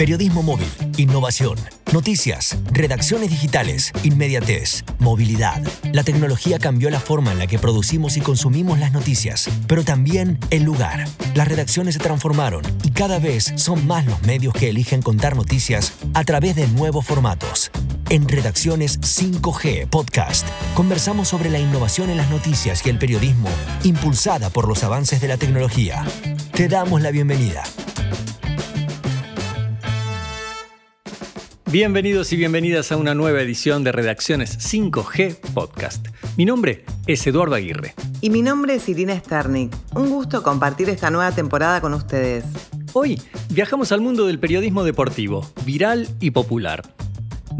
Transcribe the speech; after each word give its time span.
Periodismo 0.00 0.42
móvil, 0.42 0.66
innovación, 0.96 1.58
noticias, 1.92 2.56
redacciones 2.72 3.28
digitales, 3.28 3.92
inmediatez, 4.02 4.82
movilidad. 4.98 5.62
La 5.92 6.04
tecnología 6.04 6.58
cambió 6.58 6.88
la 6.88 7.00
forma 7.00 7.32
en 7.32 7.38
la 7.38 7.46
que 7.46 7.58
producimos 7.58 8.16
y 8.16 8.22
consumimos 8.22 8.78
las 8.78 8.92
noticias, 8.92 9.50
pero 9.66 9.84
también 9.84 10.38
el 10.48 10.62
lugar. 10.62 11.06
Las 11.34 11.48
redacciones 11.48 11.96
se 11.96 12.00
transformaron 12.00 12.62
y 12.82 12.92
cada 12.92 13.18
vez 13.18 13.52
son 13.56 13.86
más 13.86 14.06
los 14.06 14.22
medios 14.22 14.54
que 14.54 14.70
eligen 14.70 15.02
contar 15.02 15.36
noticias 15.36 15.92
a 16.14 16.24
través 16.24 16.56
de 16.56 16.66
nuevos 16.68 17.04
formatos. 17.04 17.70
En 18.08 18.26
Redacciones 18.26 19.02
5G 19.02 19.86
Podcast 19.86 20.48
conversamos 20.74 21.28
sobre 21.28 21.50
la 21.50 21.58
innovación 21.58 22.08
en 22.08 22.16
las 22.16 22.30
noticias 22.30 22.86
y 22.86 22.88
el 22.88 22.98
periodismo 22.98 23.50
impulsada 23.84 24.48
por 24.48 24.66
los 24.66 24.82
avances 24.82 25.20
de 25.20 25.28
la 25.28 25.36
tecnología. 25.36 26.06
Te 26.54 26.68
damos 26.68 27.02
la 27.02 27.10
bienvenida. 27.10 27.64
Bienvenidos 31.72 32.32
y 32.32 32.36
bienvenidas 32.36 32.90
a 32.90 32.96
una 32.96 33.14
nueva 33.14 33.40
edición 33.40 33.84
de 33.84 33.92
Redacciones 33.92 34.58
5G 34.58 35.36
Podcast. 35.54 36.08
Mi 36.36 36.44
nombre 36.44 36.84
es 37.06 37.24
Eduardo 37.28 37.54
Aguirre. 37.54 37.94
Y 38.20 38.30
mi 38.30 38.42
nombre 38.42 38.74
es 38.74 38.88
Irina 38.88 39.16
Sternik. 39.16 39.72
Un 39.94 40.10
gusto 40.10 40.42
compartir 40.42 40.88
esta 40.88 41.10
nueva 41.10 41.30
temporada 41.30 41.80
con 41.80 41.94
ustedes. 41.94 42.44
Hoy 42.92 43.22
viajamos 43.50 43.92
al 43.92 44.00
mundo 44.00 44.26
del 44.26 44.40
periodismo 44.40 44.82
deportivo, 44.82 45.48
viral 45.64 46.08
y 46.18 46.32
popular. 46.32 46.82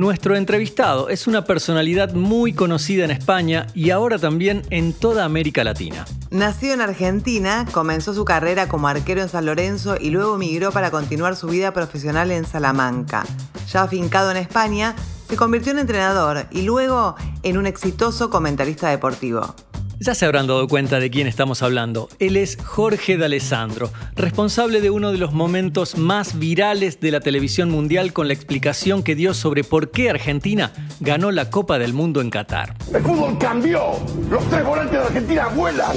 Nuestro 0.01 0.35
entrevistado 0.35 1.11
es 1.11 1.27
una 1.27 1.45
personalidad 1.45 2.15
muy 2.15 2.55
conocida 2.55 3.05
en 3.05 3.11
España 3.11 3.67
y 3.75 3.91
ahora 3.91 4.19
también 4.19 4.63
en 4.71 4.95
toda 4.95 5.27
América 5.27 5.63
Latina. 5.63 6.07
Nacido 6.31 6.73
en 6.73 6.81
Argentina, 6.81 7.67
comenzó 7.71 8.15
su 8.15 8.25
carrera 8.25 8.67
como 8.67 8.89
arquero 8.89 9.21
en 9.21 9.29
San 9.29 9.45
Lorenzo 9.45 9.97
y 10.01 10.09
luego 10.09 10.39
migró 10.39 10.73
para 10.73 10.91
continuar 10.91 11.37
su 11.37 11.49
vida 11.49 11.75
profesional 11.75 12.31
en 12.31 12.47
Salamanca. 12.47 13.27
Ya 13.71 13.83
afincado 13.83 14.31
en 14.31 14.39
España, 14.39 14.97
se 15.29 15.37
convirtió 15.37 15.73
en 15.73 15.81
entrenador 15.81 16.47
y 16.51 16.63
luego 16.63 17.15
en 17.43 17.59
un 17.59 17.67
exitoso 17.67 18.31
comentarista 18.31 18.89
deportivo. 18.89 19.55
Ya 20.03 20.15
se 20.15 20.25
habrán 20.25 20.47
dado 20.47 20.67
cuenta 20.67 20.99
de 20.99 21.11
quién 21.11 21.27
estamos 21.27 21.63
hablando. 21.63 22.09
Él 22.21 22.39
es 22.39 22.57
Jorge 22.65 23.19
D'Alessandro, 23.19 23.91
responsable 24.17 24.81
de 24.81 24.89
uno 24.89 25.13
de 25.13 25.19
los 25.19 25.35
momentos 25.35 25.99
más 25.99 26.39
virales 26.39 27.01
de 27.01 27.11
la 27.11 27.21
televisión 27.21 27.71
mundial 27.71 28.15
con 28.15 28.27
la 28.27 28.33
explicación 28.33 29.03
que 29.03 29.15
dio 29.15 29.35
sobre 29.35 29.63
por 29.63 29.91
qué 29.91 30.09
Argentina 30.09 30.73
ganó 31.01 31.31
la 31.33 31.51
Copa 31.51 31.79
del 31.79 31.93
Mundo 31.93 32.23
en 32.23 32.31
Qatar. 32.31 32.77
El 32.95 33.03
fútbol 33.03 33.37
cambió. 33.37 33.91
Los 34.31 34.49
tres 34.49 34.65
volantes 34.65 34.99
de 34.99 35.07
Argentina 35.07 35.49
vuelan. 35.49 35.97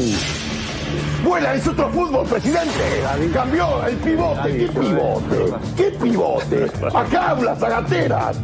Vuelan, 1.23 1.57
es 1.57 1.65
otro 1.65 1.89
fútbol, 1.89 2.27
presidente. 2.27 3.03
Cambió 3.33 3.87
el 3.87 3.95
pivote. 3.95 4.57
¿Qué 4.57 4.67
pivote? 4.67 5.53
¿Qué 5.77 5.91
pivote? 6.03 6.71
Acá 6.93 7.29
habla 7.29 7.55
Zagateras. 7.55 8.37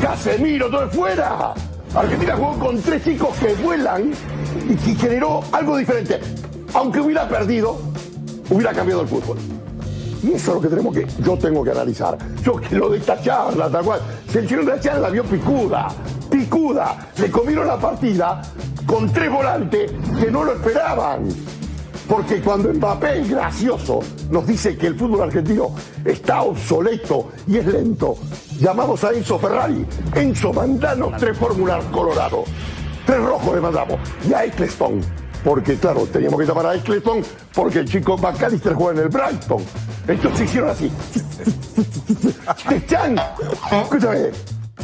Casemiro, 0.00 0.70
todo 0.70 0.88
fuera. 0.90 1.54
Argentina 1.94 2.36
jugó 2.36 2.58
con 2.58 2.80
tres 2.82 3.02
chicos 3.02 3.36
que 3.38 3.54
vuelan 3.54 4.12
y 4.68 4.74
que 4.76 4.94
generó 4.94 5.42
algo 5.52 5.76
diferente. 5.76 6.20
Aunque 6.74 7.00
hubiera 7.00 7.28
perdido, 7.28 7.78
hubiera 8.50 8.72
cambiado 8.72 9.02
el 9.02 9.08
fútbol. 9.08 9.38
Y 10.22 10.32
eso 10.32 10.50
es 10.50 10.54
lo 10.56 10.60
que 10.60 10.68
tenemos 10.68 10.94
que, 10.94 11.06
yo 11.22 11.38
tengo 11.38 11.64
que 11.64 11.70
analizar. 11.70 12.18
Yo 12.42 12.56
que 12.60 12.74
lo 12.74 12.90
de 12.90 12.98
esta 12.98 13.16
tal 13.16 13.84
cual. 13.84 14.00
El 14.34 14.48
chino 14.48 14.62
de 14.62 14.76
la 14.76 14.80
charla 14.80 15.00
la 15.00 15.10
vio 15.10 15.24
picuda, 15.24 15.88
picuda. 16.30 17.08
Le 17.18 17.30
comieron 17.30 17.66
la 17.66 17.78
partida 17.78 18.42
con 18.86 19.10
tres 19.12 19.30
volantes 19.30 19.90
que 20.20 20.30
no 20.30 20.44
lo 20.44 20.52
esperaban. 20.52 21.28
Porque 22.08 22.40
cuando 22.40 22.72
Mbappé, 22.72 23.24
gracioso, 23.24 24.00
nos 24.30 24.46
dice 24.46 24.78
que 24.78 24.86
el 24.86 24.96
fútbol 24.96 25.22
argentino 25.22 25.74
está 26.04 26.42
obsoleto 26.42 27.32
y 27.46 27.58
es 27.58 27.66
lento, 27.66 28.16
llamamos 28.58 29.04
a 29.04 29.12
Enzo 29.12 29.38
Ferrari. 29.38 29.84
Enzo, 30.14 30.52
mandanos 30.52 31.12
tres 31.18 31.36
fórmulas 31.36 31.84
Colorado. 31.86 32.44
Tres 33.04 33.22
rojos 33.22 33.54
le 33.54 33.60
mandamos. 33.60 33.98
Y 34.28 34.32
a 34.32 34.44
Eccleston. 34.44 35.00
Porque, 35.44 35.76
claro, 35.76 36.06
teníamos 36.06 36.40
que 36.40 36.46
llamar 36.46 36.66
a 36.66 36.74
Eccleston 36.74 37.22
porque 37.54 37.80
el 37.80 37.88
chico 37.88 38.16
McAllister 38.16 38.74
juega 38.74 39.00
en 39.00 39.04
el 39.04 39.08
Brighton. 39.08 39.62
Entonces 40.08 40.46
hicieron 40.46 40.70
así. 40.70 40.90
Escúchame. 43.82 44.30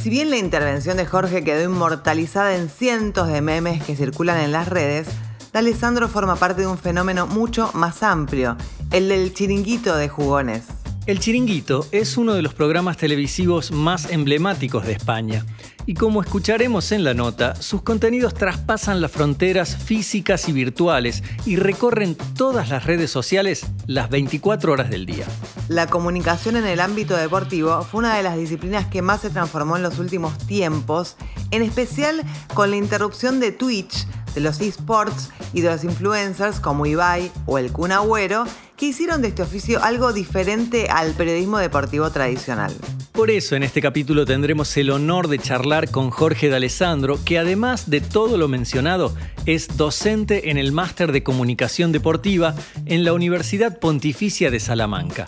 Si 0.01 0.11
bien 0.11 0.31
la 0.31 0.37
intervención 0.37 0.99
de 0.99 1.07
Jorge 1.07 1.43
quedó 1.43 1.65
inmortalizada 1.65 2.55
en 2.57 2.69
cientos 2.69 3.29
de 3.29 3.41
memes 3.41 3.83
que 3.83 3.97
circulan 3.97 4.41
en 4.41 4.53
las 4.53 4.69
redes, 4.69 5.09
D'Alessandro 5.55 6.09
forma 6.09 6.35
parte 6.35 6.63
de 6.63 6.67
un 6.67 6.77
fenómeno 6.77 7.29
mucho 7.29 7.71
más 7.75 8.03
amplio, 8.03 8.57
el 8.91 9.09
del 9.09 9.33
chiringuito 9.33 9.95
de 9.95 10.09
jugones. 10.09 10.65
El 11.07 11.21
Chiringuito 11.21 11.87
es 11.93 12.17
uno 12.17 12.35
de 12.35 12.43
los 12.43 12.55
programas 12.55 12.97
televisivos 12.97 13.71
más 13.71 14.11
emblemáticos 14.11 14.85
de 14.85 14.95
España 14.95 15.47
y 15.87 15.95
como 15.95 16.23
escucharemos 16.23 16.91
en 16.91 17.05
la 17.05 17.15
nota, 17.15 17.55
sus 17.57 17.83
contenidos 17.83 18.35
traspasan 18.35 19.01
las 19.01 19.13
fronteras 19.13 19.77
físicas 19.77 20.49
y 20.49 20.53
virtuales 20.53 21.23
y 21.47 21.55
recorren 21.55 22.17
todas 22.37 22.69
las 22.69 22.85
redes 22.85 23.13
sociales 23.13 23.65
las 23.87 24.11
24 24.11 24.73
horas 24.73 24.91
del 24.91 25.07
día. 25.07 25.27
La 25.69 25.87
comunicación 25.87 26.57
en 26.57 26.67
el 26.67 26.81
ámbito 26.81 27.17
deportivo 27.17 27.83
fue 27.83 27.99
una 27.99 28.17
de 28.17 28.25
las 28.25 28.37
disciplinas 28.37 28.87
que 28.87 29.03
más 29.03 29.21
se 29.21 29.31
transformó 29.31 29.77
en 29.77 29.85
los 29.85 30.01
últimos 30.01 30.37
tiempos, 30.47 31.17
en 31.53 31.63
especial 31.63 32.25
con 32.55 32.71
la 32.71 32.77
interrupción 32.77 33.39
de 33.39 33.53
Twitch, 33.53 34.07
de 34.35 34.41
los 34.41 34.61
esports 34.61 35.31
y 35.53 35.61
de 35.61 35.71
los 35.71 35.85
influencers 35.85 36.61
como 36.61 36.87
Ibai 36.87 37.31
o 37.47 37.59
el 37.59 37.73
Kun 37.73 37.93
Agüero, 37.93 38.45
que 38.77 38.87
hicieron 38.87 39.23
de 39.23 39.29
este 39.29 39.43
oficio 39.43 39.83
algo 39.83 40.13
diferente 40.13 40.89
al 40.89 41.13
periodismo 41.13 41.59
deportivo 41.59 42.11
tradicional. 42.11 42.75
Por 43.13 43.31
eso 43.31 43.55
en 43.55 43.63
este 43.63 43.81
capítulo 43.81 44.27
tendremos 44.27 44.77
el 44.77 44.91
honor 44.91 45.29
de 45.29 45.39
charlar 45.39 45.89
con 45.89 46.11
Jorge 46.11 46.49
D'Alessandro, 46.49 47.21
que 47.25 47.39
además 47.39 47.89
de 47.89 48.01
todo 48.01 48.37
lo 48.37 48.49
mencionado, 48.49 49.15
es 49.47 49.77
docente 49.77 50.51
en 50.51 50.59
el 50.59 50.73
Máster 50.73 51.13
de 51.13 51.23
Comunicación 51.23 51.93
Deportiva 51.93 52.57
en 52.87 53.05
la 53.05 53.13
Universidad 53.13 53.79
Pontificia 53.79 54.51
de 54.51 54.59
Salamanca. 54.59 55.27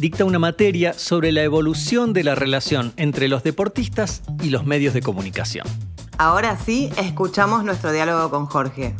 Dicta 0.00 0.24
una 0.24 0.38
materia 0.38 0.94
sobre 0.94 1.30
la 1.30 1.42
evolución 1.42 2.14
de 2.14 2.24
la 2.24 2.34
relación 2.34 2.94
entre 2.96 3.28
los 3.28 3.42
deportistas 3.42 4.22
y 4.42 4.48
los 4.48 4.64
medios 4.64 4.94
de 4.94 5.02
comunicación. 5.02 5.66
Ahora 6.18 6.58
sí, 6.64 6.90
escuchamos 6.96 7.62
nuestro 7.62 7.92
diálogo 7.92 8.30
con 8.30 8.46
Jorge. 8.46 8.94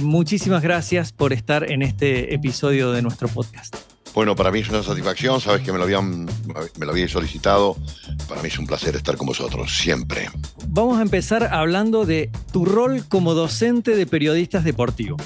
Muchísimas 0.00 0.62
gracias 0.62 1.12
por 1.12 1.34
estar 1.34 1.70
en 1.70 1.82
este 1.82 2.32
episodio 2.34 2.90
de 2.92 3.02
nuestro 3.02 3.28
podcast. 3.28 3.76
Bueno, 4.14 4.34
para 4.34 4.50
mí 4.50 4.60
es 4.60 4.70
una 4.70 4.82
satisfacción, 4.82 5.42
sabes 5.42 5.60
que 5.60 5.72
me 5.72 5.78
lo 5.78 5.84
habían, 5.84 6.24
me 6.24 6.86
lo 6.86 6.92
habían 6.92 7.08
solicitado. 7.08 7.76
Para 8.28 8.40
mí 8.40 8.48
es 8.48 8.58
un 8.58 8.66
placer 8.66 8.96
estar 8.96 9.18
con 9.18 9.26
vosotros, 9.26 9.76
siempre. 9.76 10.30
Vamos 10.68 10.98
a 10.98 11.02
empezar 11.02 11.52
hablando 11.52 12.06
de 12.06 12.30
tu 12.50 12.64
rol 12.64 13.04
como 13.08 13.34
docente 13.34 13.94
de 13.94 14.06
periodistas 14.06 14.64
deportivos. 14.64 15.20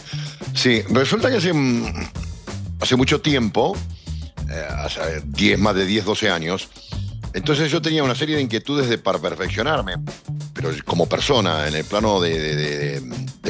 Sí, 0.55 0.83
resulta 0.91 1.31
que 1.31 1.37
hace, 1.37 1.53
hace 2.81 2.97
mucho 2.97 3.21
tiempo, 3.21 3.77
eh, 4.51 4.67
hace 4.79 5.23
10, 5.25 5.59
más 5.61 5.77
de 5.77 5.87
10, 5.87 6.05
12 6.05 6.31
años, 6.31 6.69
entonces 7.35 7.71
yo 7.71 7.81
tenía 7.81 8.03
una 8.03 8.15
serie 8.15 8.37
de 8.37 8.43
inquietudes 8.43 8.89
de, 8.89 8.99
para 8.99 9.19
perfeccionarme, 9.19 9.95
pero 10.61 10.73
como 10.85 11.07
persona, 11.09 11.69
en 11.69 11.77
el 11.77 11.85
plano 11.85 12.21
de, 12.21 13.01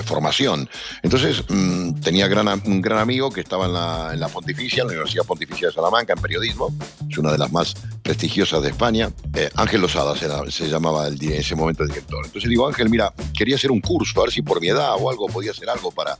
formación. 0.04 0.68
Entonces 1.02 1.42
mm, 1.48 2.00
tenía 2.00 2.26
un 2.64 2.82
gran 2.82 2.98
amigo 2.98 3.30
que 3.30 3.40
estaba 3.40 3.64
en 4.12 4.20
la, 4.20 4.28
Pontificia, 4.28 4.82
en 4.82 4.88
la 4.88 4.92
Universidad 4.92 5.24
Pontificia 5.24 5.68
de 5.68 5.74
Salamanca, 5.74 6.12
en 6.12 6.20
periodismo, 6.20 6.72
es 7.08 7.16
una 7.16 7.32
de 7.32 7.38
las 7.38 7.50
más 7.50 7.74
prestigiosas 8.02 8.62
de 8.62 8.68
España. 8.68 9.10
Eh, 9.34 9.48
Ángel 9.54 9.80
Losada 9.80 10.14
se 10.50 10.68
llamaba 10.68 11.08
en 11.08 11.32
ese 11.32 11.56
momento 11.56 11.82
el 11.82 11.88
director. 11.88 12.26
Entonces 12.26 12.48
digo, 12.48 12.68
Ángel, 12.68 12.90
mira, 12.90 13.12
quería 13.36 13.56
hacer 13.56 13.70
un 13.70 13.80
curso, 13.80 14.20
a 14.20 14.24
ver 14.24 14.32
si 14.32 14.42
por 14.42 14.60
mi 14.60 14.68
edad 14.68 14.94
o 14.98 15.10
algo 15.10 15.26
podía 15.28 15.52
hacer 15.52 15.70
algo 15.70 15.90
para... 15.90 16.18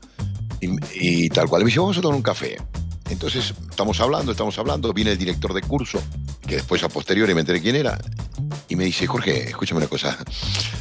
Y, 0.61 1.29
tal 1.29 1.49
cual. 1.49 1.63
Me 1.63 1.67
dice, 1.67 1.81
vamos 1.81 1.99
a 1.99 2.01
tomar 2.01 2.17
un 2.17 2.23
café. 2.23 2.57
Entonces, 3.11 3.55
estamos 3.71 4.01
hablando, 4.01 4.33
estamos 4.33 4.59
hablando, 4.59 4.93
viene 4.93 5.13
el 5.13 5.19
director 5.19 5.53
de 5.53 5.61
curso, 5.61 6.03
que 6.47 6.57
después 6.57 6.83
a 6.83 6.89
posteriori 6.89 7.35
me 7.35 7.41
enteré 7.41 7.61
quién 7.61 7.77
era, 7.77 7.99
me 8.79 8.85
dice, 8.85 9.09
Jorge, 9.09 9.49
escúchame 9.49 9.79
una 9.79 9.89
cosa, 9.89 10.17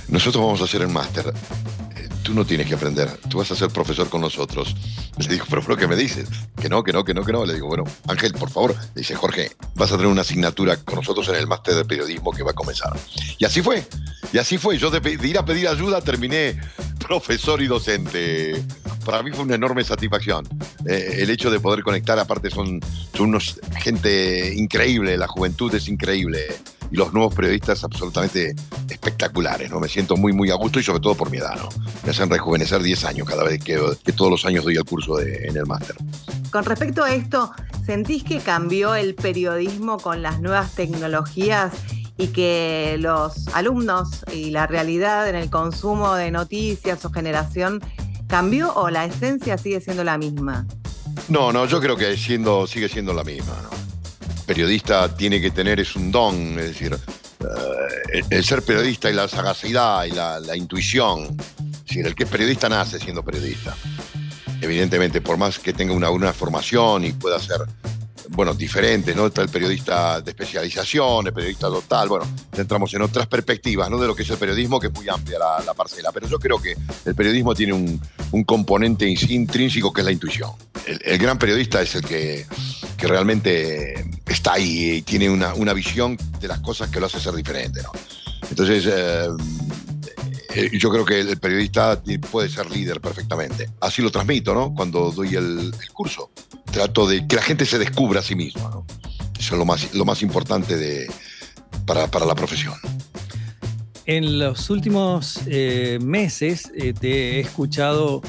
nosotros 0.09 0.45
vamos 0.45 0.61
a 0.61 0.65
hacer 0.65 0.83
el 0.83 0.87
máster, 0.87 1.33
eh, 1.95 2.07
tú 2.21 2.35
no 2.35 2.45
tienes 2.45 2.67
que 2.67 2.75
aprender, 2.75 3.09
tú 3.27 3.39
vas 3.39 3.49
a 3.49 3.55
ser 3.55 3.69
profesor 3.69 4.07
con 4.07 4.21
nosotros. 4.21 4.75
Le 5.17 5.27
digo, 5.27 5.45
pero 5.49 5.63
¿pero 5.63 5.75
qué 5.75 5.87
me 5.87 5.95
dices? 5.95 6.29
Que 6.61 6.69
no, 6.69 6.83
que 6.83 6.93
no, 6.93 7.03
que 7.03 7.15
no, 7.15 7.25
que 7.25 7.31
no. 7.31 7.43
Le 7.43 7.55
digo, 7.55 7.67
bueno, 7.67 7.85
Ángel, 8.07 8.33
por 8.33 8.51
favor. 8.51 8.75
Le 8.93 9.01
dice, 9.01 9.15
Jorge, 9.15 9.49
vas 9.73 9.91
a 9.91 9.95
tener 9.95 10.11
una 10.11 10.21
asignatura 10.21 10.77
con 10.77 10.97
nosotros 10.97 11.27
en 11.29 11.35
el 11.37 11.47
máster 11.47 11.73
de 11.73 11.85
periodismo 11.85 12.31
que 12.31 12.43
va 12.43 12.51
a 12.51 12.53
comenzar. 12.53 12.95
Y 13.39 13.45
así 13.45 13.63
fue, 13.63 13.83
y 14.31 14.37
así 14.37 14.59
fue. 14.59 14.77
Yo 14.77 14.91
de, 14.91 15.27
ir 15.27 15.39
a 15.39 15.43
pedir 15.43 15.67
ayuda 15.67 15.99
terminé 16.01 16.61
profesor 16.99 17.63
y 17.63 17.65
docente. 17.65 18.63
Para 19.05 19.23
mí 19.23 19.31
fue 19.31 19.43
una 19.43 19.55
enorme 19.55 19.83
satisfacción. 19.83 20.47
Eh, 20.85 21.15
el 21.21 21.31
hecho 21.31 21.49
de 21.49 21.59
poder 21.59 21.81
conectar, 21.81 22.19
aparte 22.19 22.51
son, 22.51 22.79
son 23.15 23.29
unos 23.29 23.59
gente 23.79 24.53
increíble, 24.53 25.17
la 25.17 25.27
juventud 25.27 25.73
es 25.73 25.87
increíble 25.87 26.45
y 26.91 26.95
los 26.95 27.13
nuevos 27.13 27.33
periodistas 27.33 27.83
absolutamente 27.83 28.55
espectaculares, 28.89 29.69
¿no? 29.69 29.79
Me 29.79 29.89
siento 29.89 30.15
muy, 30.15 30.33
muy 30.33 30.51
a 30.51 30.55
gusto 30.55 30.79
y 30.79 30.83
sobre 30.83 30.99
todo 30.99 31.15
por 31.15 31.29
mi 31.29 31.37
edad, 31.37 31.55
¿no? 31.57 31.69
Me 32.03 32.11
hacen 32.11 32.29
rejuvenecer 32.29 32.81
10 32.81 33.05
años 33.05 33.27
cada 33.27 33.43
vez 33.43 33.63
que, 33.63 33.79
que 34.03 34.13
todos 34.13 34.31
los 34.31 34.45
años 34.45 34.63
doy 34.63 34.75
el 34.75 34.85
curso 34.85 35.17
de, 35.17 35.47
en 35.47 35.57
el 35.57 35.65
máster. 35.65 35.95
Con 36.51 36.63
respecto 36.63 37.03
a 37.03 37.13
esto, 37.13 37.51
¿Sentís 37.87 38.25
que 38.25 38.41
cambió 38.41 38.95
el 38.95 39.15
periodismo 39.15 39.97
con 39.97 40.21
las 40.21 40.41
nuevas 40.41 40.75
tecnologías 40.75 41.71
y 42.17 42.27
que 42.27 42.97
los 42.99 43.47
alumnos 43.55 44.25
y 44.33 44.49
la 44.49 44.67
realidad 44.67 45.29
en 45.29 45.35
el 45.37 45.49
consumo 45.49 46.15
de 46.15 46.29
noticias 46.29 47.05
o 47.05 47.11
generación 47.11 47.81
cambió 48.27 48.73
o 48.73 48.89
la 48.89 49.05
esencia 49.05 49.57
sigue 49.57 49.79
siendo 49.79 50.03
la 50.03 50.17
misma? 50.17 50.67
No, 51.29 51.53
no, 51.53 51.65
yo 51.65 51.79
creo 51.79 51.95
que 51.95 52.17
siendo, 52.17 52.67
sigue 52.67 52.89
siendo 52.89 53.13
la 53.13 53.23
misma. 53.23 53.55
Periodista 54.47 55.13
tiene 55.13 55.41
que 55.41 55.51
tener, 55.51 55.79
es 55.81 55.95
un 55.97 56.09
don, 56.09 56.57
es 56.57 56.69
decir, 56.69 56.93
eh, 56.93 58.21
el 58.29 58.45
ser 58.45 58.63
periodista 58.63 59.09
y 59.09 59.13
la 59.13 59.27
sagacidad 59.27 60.05
y 60.05 60.11
la, 60.11 60.55
intuición. 60.55 61.35
Es 61.85 61.97
el 61.97 62.15
que 62.15 62.23
es 62.23 62.29
periodista 62.29 62.69
nace 62.69 62.97
siendo 62.97 63.23
periodista. 63.23 63.75
Evidentemente, 64.61 65.19
por 65.19 65.37
más 65.37 65.59
que 65.59 65.73
tenga 65.73 65.93
una, 65.93 66.31
formación 66.31 67.03
y 67.03 67.11
pueda 67.11 67.39
ser 67.39 67.61
bueno, 68.29 68.53
diferentes, 68.53 69.15
¿no? 69.15 69.27
Está 69.27 69.41
el 69.41 69.49
periodista 69.49 70.21
de 70.21 70.31
especialización, 70.31 71.27
el 71.27 71.33
periodista 71.33 71.67
total, 71.67 72.07
bueno, 72.09 72.25
entramos 72.55 72.93
en 72.93 73.01
otras 73.01 73.27
perspectivas, 73.27 73.89
¿no? 73.89 73.99
De 73.99 74.07
lo 74.07 74.15
que 74.15 74.23
es 74.23 74.29
el 74.29 74.37
periodismo, 74.37 74.79
que 74.79 74.87
es 74.87 74.93
muy 74.93 75.07
amplia 75.09 75.39
la, 75.39 75.73
parcela. 75.73 76.11
Pero 76.13 76.27
yo 76.27 76.39
creo 76.39 76.61
que 76.61 76.75
el 77.05 77.15
periodismo 77.15 77.53
tiene 77.53 77.73
un, 77.73 78.01
componente 78.45 79.07
intrínseco 79.07 79.91
que 79.91 80.01
es 80.01 80.05
la 80.05 80.11
intuición. 80.11 80.51
El, 80.85 81.17
gran 81.17 81.37
periodista 81.37 81.81
es 81.81 81.95
el 81.95 82.03
que, 82.03 82.45
realmente 83.05 84.09
está 84.25 84.53
ahí 84.53 84.91
y 84.91 85.01
tiene 85.03 85.29
una, 85.29 85.73
visión 85.73 86.17
de 86.39 86.47
las 86.47 86.59
cosas 86.59 86.89
que 86.89 86.99
lo 86.99 87.05
hace 87.05 87.19
ser 87.19 87.35
diferente, 87.35 87.81
¿no? 87.83 87.91
Entonces, 88.49 88.85
eh, 88.87 89.27
eh, 90.55 90.69
yo 90.79 90.89
creo 90.89 91.05
que 91.05 91.19
el 91.19 91.37
periodista 91.37 92.01
puede 92.31 92.49
ser 92.49 92.71
líder 92.71 92.99
perfectamente. 92.99 93.69
Así 93.81 94.01
lo 94.01 94.09
transmito, 94.09 94.53
¿no? 94.53 94.73
Cuando 94.73 95.11
doy 95.11 95.35
el, 95.35 95.71
curso. 95.93 96.31
Trato 96.71 97.07
de 97.07 97.27
que 97.27 97.35
la 97.35 97.41
gente 97.41 97.65
se 97.65 97.77
descubra 97.77 98.21
a 98.21 98.23
sí 98.23 98.35
misma. 98.35 98.69
Eso 99.37 99.53
es 99.53 99.59
lo 99.59 99.65
más, 99.65 99.93
lo 99.93 100.05
más 100.05 100.21
importante 100.23 100.77
de, 100.77 101.11
para, 101.85 102.07
para 102.07 102.25
la 102.25 102.33
profesión. 102.33 102.73
En 104.05 104.39
los 104.39 104.69
últimos 104.69 105.41
eh, 105.47 105.99
meses 106.01 106.71
te 106.99 107.35
he 107.35 107.39
escuchado 107.41 108.21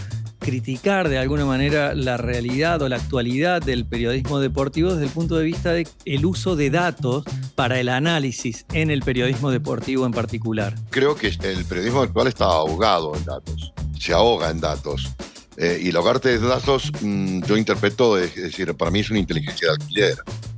criticar 0.48 1.10
de 1.10 1.18
alguna 1.18 1.44
manera 1.44 1.94
la 1.94 2.16
realidad 2.16 2.80
o 2.80 2.88
la 2.88 2.96
actualidad 2.96 3.60
del 3.60 3.84
periodismo 3.84 4.40
deportivo 4.40 4.92
desde 4.92 5.04
el 5.04 5.10
punto 5.10 5.36
de 5.36 5.44
vista 5.44 5.72
del 5.74 6.24
uso 6.24 6.56
de 6.56 6.70
datos 6.70 7.24
para 7.54 7.78
el 7.78 7.90
análisis 7.90 8.64
en 8.72 8.90
el 8.90 9.02
periodismo 9.02 9.50
deportivo 9.50 10.06
en 10.06 10.12
particular. 10.12 10.74
Creo 10.88 11.16
que 11.16 11.26
el 11.26 11.66
periodismo 11.66 12.00
actual 12.00 12.28
está 12.28 12.46
ahogado 12.46 13.14
en 13.14 13.26
datos, 13.26 13.74
se 14.00 14.14
ahoga 14.14 14.48
en 14.48 14.60
datos. 14.60 15.10
Eh, 15.58 15.80
y 15.82 15.88
el 15.88 15.96
ahogarte 15.96 16.38
de 16.38 16.38
datos, 16.38 16.92
mm, 17.02 17.42
yo 17.42 17.58
interpreto, 17.58 18.16
es 18.16 18.34
decir, 18.34 18.72
para 18.74 18.90
mí 18.90 19.00
es 19.00 19.10
una 19.10 19.18
inteligencia 19.18 19.68
de 19.68 19.74
alquiler, 19.74 20.16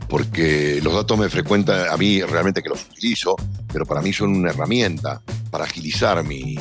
porque 0.09 0.79
los 0.85 0.95
datos 0.95 1.19
me 1.19 1.29
frecuentan, 1.29 1.89
a 1.89 1.97
mí 1.97 2.23
realmente 2.23 2.63
que 2.63 2.69
los 2.69 2.85
utilizo, 2.85 3.35
pero 3.73 3.85
para 3.87 4.03
mí 4.03 4.13
son 4.13 4.37
una 4.37 4.51
herramienta 4.51 5.21
para 5.51 5.65
agilizar 5.65 6.23
mi, 6.23 6.57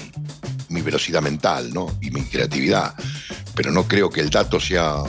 mi 0.70 0.82
velocidad 0.82 1.22
mental 1.22 1.74
¿no? 1.74 1.88
y 2.02 2.12
mi 2.12 2.24
creatividad. 2.24 2.94
Pero 3.56 3.72
no 3.72 3.88
creo 3.88 4.10
que 4.10 4.22
el 4.22 4.30
dato 4.30 4.60
sea 4.60 5.04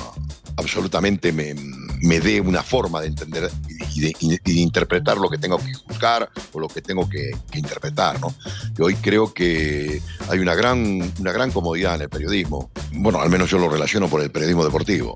absolutamente 0.56 1.32
me, 1.32 1.54
me 2.02 2.20
dé 2.20 2.40
una 2.40 2.62
forma 2.62 3.00
de 3.00 3.08
entender 3.08 3.50
y 3.94 4.00
de, 4.00 4.52
interpretar 4.52 5.18
lo 5.18 5.28
que 5.28 5.38
tengo 5.38 5.58
que 5.58 5.72
juzgar 5.74 6.30
o 6.52 6.60
lo 6.60 6.68
que 6.68 6.80
tengo 6.80 7.08
que, 7.08 7.30
interpretar. 7.54 8.20
¿no? 8.20 8.34
Y 8.78 8.82
hoy 8.82 8.94
creo 8.96 9.32
que 9.32 10.00
hay 10.28 10.38
una 10.38 10.54
gran, 10.54 11.12
una 11.18 11.32
gran 11.32 11.50
comodidad 11.50 11.96
en 11.96 12.02
el 12.02 12.08
periodismo. 12.08 12.70
Bueno, 12.92 13.20
al 13.20 13.30
menos 13.30 13.50
yo 13.50 13.58
lo 13.58 13.68
relaciono 13.68 14.08
por 14.08 14.22
el 14.22 14.30
periodismo 14.30 14.64
deportivo, 14.64 15.14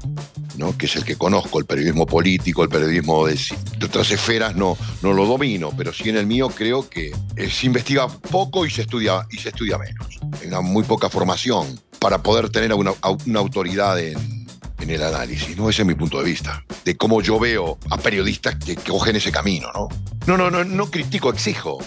¿no? 0.57 0.77
que 0.77 0.87
es 0.87 0.97
el 0.97 1.05
que 1.05 1.17
conozco, 1.17 1.59
el 1.59 1.67
periodismo 1.67 2.07
político, 2.07 2.63
el 2.63 2.69
periodismo 2.69 3.27
de, 3.27 3.39
otras 3.85 4.11
esferas 4.11 4.57
no, 4.57 4.77
no 5.03 5.13
lo 5.13 5.27
domino, 5.27 5.71
pero 5.77 5.93
sí 5.93 6.09
en 6.09 6.17
el 6.17 6.27
mío 6.27 6.49
creo 6.49 6.89
que 6.89 7.13
se 7.51 7.67
investiga 7.67 8.09
poco 8.09 8.67
y 8.67 8.71
se 8.71 8.83
estudia, 8.83 9.27
y 9.31 9.39
se 9.39 9.51
estudia 9.51 9.79
menos. 9.79 10.19
Una 10.47 10.61
muy 10.61 10.85
poca 10.85 11.09
formación 11.09 11.81
para 11.99 12.23
poder 12.23 12.51
tener 12.51 12.73
una, 12.75 12.93
una 13.27 13.41
autoridad 13.41 13.99
en 13.99 14.45
en 14.85 14.91
el 14.91 15.03
análisis, 15.03 15.57
¿no? 15.57 15.69
Ese 15.71 15.83
es 15.83 15.89
mi 15.89 15.95
punto 15.95 16.19
de 16.19 16.25
vista, 16.25 16.65
de 16.85 16.97
cómo 16.97 17.23
yo 17.23 17.39
veo 17.39 17.79
a 17.91 17.97
periodistas 17.97 18.57
que, 18.57 18.77
cogen 18.77 19.17
ese 19.17 19.33
camino, 19.33 19.69
¿no? 19.73 19.89
No, 20.27 20.37
no, 20.37 20.51
no, 20.51 20.65
no 20.65 20.91
critico, 20.91 21.31
exijo. 21.31 21.79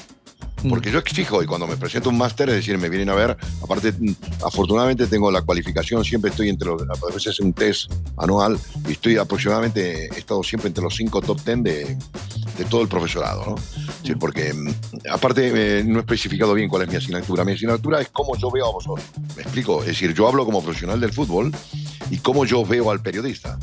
Mm. 0.63 0.69
Porque 0.69 0.91
yo 0.91 0.99
exijo 0.99 1.43
y 1.43 1.45
cuando 1.45 1.67
me 1.67 1.77
presento 1.77 2.09
un 2.09 2.17
máster, 2.17 2.49
es 2.49 2.55
decir, 2.55 2.77
me 2.77 2.89
vienen 2.89 3.09
a 3.09 3.15
ver, 3.15 3.37
aparte, 3.61 3.91
mm, 3.91 4.15
afortunadamente 4.45 5.07
tengo 5.07 5.31
la 5.31 5.41
cualificación, 5.41 6.03
siempre 6.03 6.31
estoy 6.31 6.49
entre 6.49 6.67
los, 6.67 6.81
a 6.81 7.05
veces 7.13 7.27
es 7.27 7.39
un 7.39 7.53
test 7.53 7.91
anual 8.17 8.59
y 8.87 8.93
estoy 8.93 9.17
aproximadamente, 9.17 10.05
he 10.05 10.19
estado 10.19 10.41
siempre 10.43 10.67
entre 10.69 10.83
los 10.83 10.95
cinco 10.95 11.21
top 11.21 11.41
ten 11.41 11.63
de, 11.63 11.97
de 12.57 12.65
todo 12.65 12.81
el 12.81 12.87
profesorado, 12.87 13.45
¿no? 13.45 13.55
Sí, 14.03 14.15
porque 14.15 14.53
mm, 14.53 14.69
aparte 15.11 15.51
eh, 15.79 15.83
no 15.83 15.99
he 15.99 16.01
especificado 16.01 16.53
bien 16.53 16.69
cuál 16.69 16.83
es 16.83 16.89
mi 16.89 16.95
asignatura. 16.95 17.43
Mi 17.43 17.53
asignatura 17.53 18.01
es 18.01 18.09
cómo 18.09 18.35
yo 18.35 18.49
veo 18.49 18.67
a 18.67 18.71
vosotros. 18.71 19.05
¿Me 19.35 19.43
explico? 19.43 19.81
Es 19.81 19.87
decir, 19.87 20.13
yo 20.13 20.27
hablo 20.27 20.45
como 20.45 20.63
profesional 20.63 20.99
del 20.99 21.13
fútbol 21.13 21.51
y 22.09 22.17
cómo 22.17 22.45
yo 22.45 22.65
veo 22.65 22.89
al 22.91 23.01
periodista. 23.01 23.59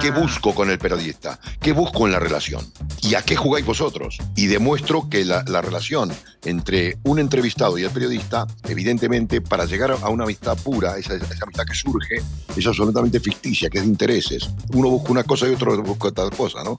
¿Qué 0.00 0.08
ah. 0.08 0.18
busco 0.18 0.54
con 0.54 0.70
el 0.70 0.78
periodista? 0.78 1.38
¿Qué 1.60 1.72
busco 1.72 2.06
en 2.06 2.12
la 2.12 2.18
relación? 2.18 2.66
¿Y 3.00 3.14
a 3.14 3.22
qué 3.22 3.36
jugáis 3.36 3.64
vosotros? 3.64 4.18
Y 4.34 4.46
demuestro 4.46 5.08
que 5.08 5.24
la, 5.24 5.42
relación 5.62 6.12
entre 6.44 6.98
un 7.04 7.20
entrevistado 7.20 7.78
y 7.78 7.84
el 7.84 7.90
periodista, 7.90 8.46
evidentemente, 8.68 9.40
para 9.40 9.66
llegar 9.66 9.92
a 9.92 10.08
una 10.08 10.24
amistad 10.24 10.58
pura, 10.58 10.96
esa, 10.98 11.14
amistad 11.14 11.64
que 11.64 11.74
surge, 11.74 12.22
es 12.56 12.66
absolutamente 12.66 13.20
ficticia, 13.20 13.70
que 13.70 13.78
es 13.78 13.84
de 13.84 13.90
intereses. 13.90 14.50
Uno 14.72 14.88
busca 14.88 15.12
una 15.12 15.22
cosa 15.22 15.48
y 15.48 15.54
otro 15.54 15.80
busca 15.82 16.08
otra 16.08 16.28
cosa, 16.30 16.64
¿no? 16.64 16.78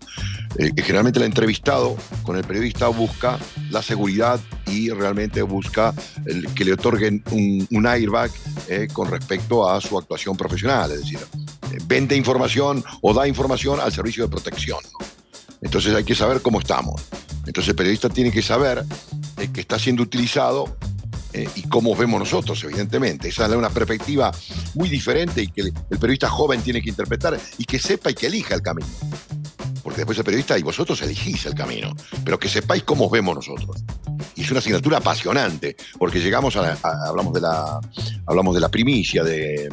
Eh, 0.57 0.71
generalmente 0.77 1.19
el 1.19 1.25
entrevistado 1.25 1.95
con 2.23 2.35
el 2.35 2.43
periodista 2.43 2.87
busca 2.89 3.39
la 3.69 3.81
seguridad 3.81 4.39
y 4.67 4.89
realmente 4.89 5.41
busca 5.41 5.93
que 6.55 6.65
le 6.65 6.73
otorguen 6.73 7.23
un, 7.31 7.87
airbag 7.87 8.31
eh, 8.67 8.87
con 8.91 9.09
respecto 9.09 9.69
a 9.69 9.79
su 9.79 9.97
actuación 9.97 10.35
profesional, 10.35 10.91
es 10.91 10.99
decir, 10.99 11.19
vende 11.85 12.15
información 12.15 12.83
o 13.01 13.13
da 13.13 13.27
información 13.27 13.79
al 13.79 13.91
servicio 13.91 14.23
de 14.23 14.29
protección. 14.29 14.79
Entonces 15.61 15.93
hay 15.93 16.03
que 16.03 16.15
saber 16.15 16.41
cómo 16.41 16.59
estamos. 16.59 17.01
Entonces 17.45 17.69
el 17.69 17.75
periodista 17.75 18.09
tiene 18.09 18.31
que 18.31 18.41
saber 18.41 18.83
eh, 19.37 19.49
que 19.51 19.61
está 19.61 19.79
siendo 19.79 20.03
utilizado 20.03 20.77
eh, 21.33 21.47
y 21.55 21.63
cómo 21.63 21.95
vemos 21.95 22.19
nosotros, 22.19 22.63
evidentemente. 22.63 23.29
Esa 23.29 23.45
es 23.45 23.51
una 23.53 23.69
perspectiva 23.69 24.31
muy 24.73 24.89
diferente 24.89 25.43
y 25.43 25.47
que 25.47 25.61
el, 25.61 25.73
periodista 25.99 26.29
joven 26.29 26.61
tiene 26.61 26.81
que 26.81 26.89
interpretar 26.89 27.39
y 27.57 27.65
que 27.65 27.79
sepa 27.79 28.11
y 28.11 28.13
que 28.13 28.27
elija 28.27 28.55
el 28.55 28.61
camino. 28.61 28.87
Porque 29.83 29.97
después 29.97 30.17
el 30.17 30.23
periodista 30.23 30.57
y 30.57 30.63
vosotros 30.63 31.01
elegís 31.01 31.45
el 31.45 31.55
camino, 31.55 31.95
pero 32.23 32.37
que 32.37 32.49
sepáis 32.49 32.83
cómo 32.83 33.09
vemos 33.09 33.35
nosotros. 33.35 33.83
Y 34.35 34.41
es 34.41 34.51
una 34.51 34.59
asignatura 34.59 34.97
apasionante, 34.97 35.75
porque 35.97 36.19
llegamos 36.19 36.55
a, 36.55 36.77
hablamos, 37.07 37.33
de 37.33 37.41
la, 37.41 37.79
hablamos 38.25 38.53
de 38.55 38.61
la 38.61 38.69
primicia, 38.69 39.23
de, 39.23 39.69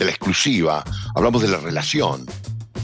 de 0.00 0.06
la 0.06 0.12
exclusiva, 0.12 0.82
hablamos 1.14 1.42
de 1.42 1.48
la 1.48 1.58
relación, 1.58 2.24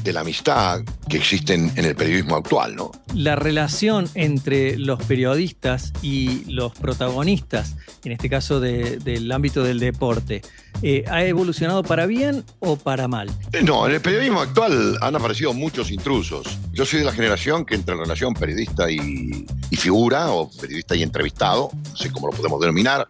de 0.04 0.12
la 0.12 0.20
amistad 0.20 0.82
que 1.08 1.16
existen 1.16 1.72
en 1.74 1.86
el 1.86 1.96
periodismo 1.96 2.36
actual, 2.36 2.76
¿no? 2.76 2.92
La 3.14 3.36
relación 3.36 4.06
entre 4.14 4.76
los 4.76 5.02
periodistas 5.02 5.94
y 6.02 6.44
los 6.44 6.74
protagonistas, 6.74 7.74
en 8.04 8.12
este 8.12 8.28
caso 8.28 8.60
del 8.60 9.32
ámbito 9.32 9.64
del 9.64 9.80
deporte, 9.80 10.42
eh, 10.82 11.04
¿ha 11.10 11.24
evolucionado 11.24 11.82
para 11.82 12.04
bien 12.04 12.44
o 12.60 12.76
para 12.76 13.08
mal? 13.08 13.30
Eh, 13.52 13.62
no, 13.62 13.86
en 13.86 13.94
el 13.94 14.00
periodismo 14.02 14.42
actual 14.42 14.98
han 15.00 15.16
aparecido 15.16 15.54
muchos 15.54 15.90
intrusos. 15.90 16.46
Yo 16.72 16.84
soy 16.84 16.98
de 16.98 17.06
la 17.06 17.12
generación 17.12 17.64
que 17.64 17.76
entre 17.76 17.96
relación 17.96 18.34
periodista 18.34 18.90
y, 18.90 19.46
y 19.70 19.76
figura, 19.76 20.30
o 20.30 20.50
periodista 20.50 20.94
y 20.94 21.02
entrevistado, 21.02 21.70
no 21.72 21.96
sé 21.96 22.12
cómo 22.12 22.26
lo 22.26 22.34
podemos 22.34 22.60
denominar, 22.60 23.08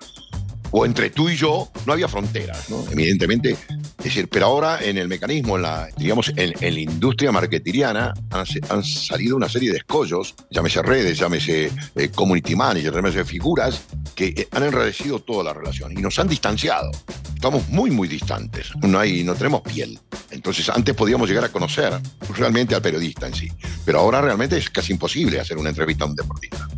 o 0.70 0.84
entre 0.84 1.10
tú 1.10 1.28
y 1.28 1.36
yo, 1.36 1.70
no 1.86 1.92
había 1.92 2.08
fronteras, 2.08 2.68
¿no? 2.70 2.84
Evidentemente. 2.90 3.56
Es 3.98 4.04
decir, 4.04 4.28
pero 4.28 4.46
ahora 4.46 4.78
en 4.82 4.98
el 4.98 5.08
mecanismo, 5.08 5.56
en 5.56 5.62
la, 5.62 5.88
digamos, 5.96 6.32
en, 6.36 6.52
la 6.60 6.80
industria 6.80 7.32
marketiriana 7.32 8.14
han, 8.30 8.84
salido 8.84 9.36
una 9.36 9.48
serie 9.48 9.72
de 9.72 9.78
escollos, 9.78 10.34
llámese 10.50 10.82
redes, 10.82 11.18
llámese 11.18 11.72
eh, 11.94 12.08
community 12.14 12.54
manager, 12.54 12.94
llámese 12.94 13.24
figuras, 13.24 13.82
que 14.14 14.26
eh, 14.28 14.48
han 14.52 14.62
enredecido 14.62 15.18
toda 15.18 15.44
la 15.44 15.54
relación 15.54 15.92
y 15.92 15.96
nos 15.96 16.18
han 16.18 16.28
distanciado. 16.28 16.90
Estamos 17.34 17.68
muy, 17.68 17.90
muy 17.90 18.08
distantes. 18.08 18.68
No, 18.82 18.98
hay, 18.98 19.24
no 19.24 19.34
tenemos 19.34 19.62
piel. 19.62 19.98
Entonces, 20.30 20.68
antes 20.68 20.94
podíamos 20.94 21.28
llegar 21.28 21.44
a 21.44 21.48
conocer 21.48 21.92
realmente 22.36 22.74
al 22.74 22.82
periodista 22.82 23.26
en 23.26 23.34
sí, 23.34 23.48
pero 23.84 24.00
ahora 24.00 24.20
realmente 24.20 24.56
es 24.56 24.70
casi 24.70 24.92
imposible 24.92 25.40
hacer 25.40 25.58
una 25.58 25.70
entrevista 25.70 26.04
a 26.04 26.08
un 26.08 26.16
deportista. 26.16 26.68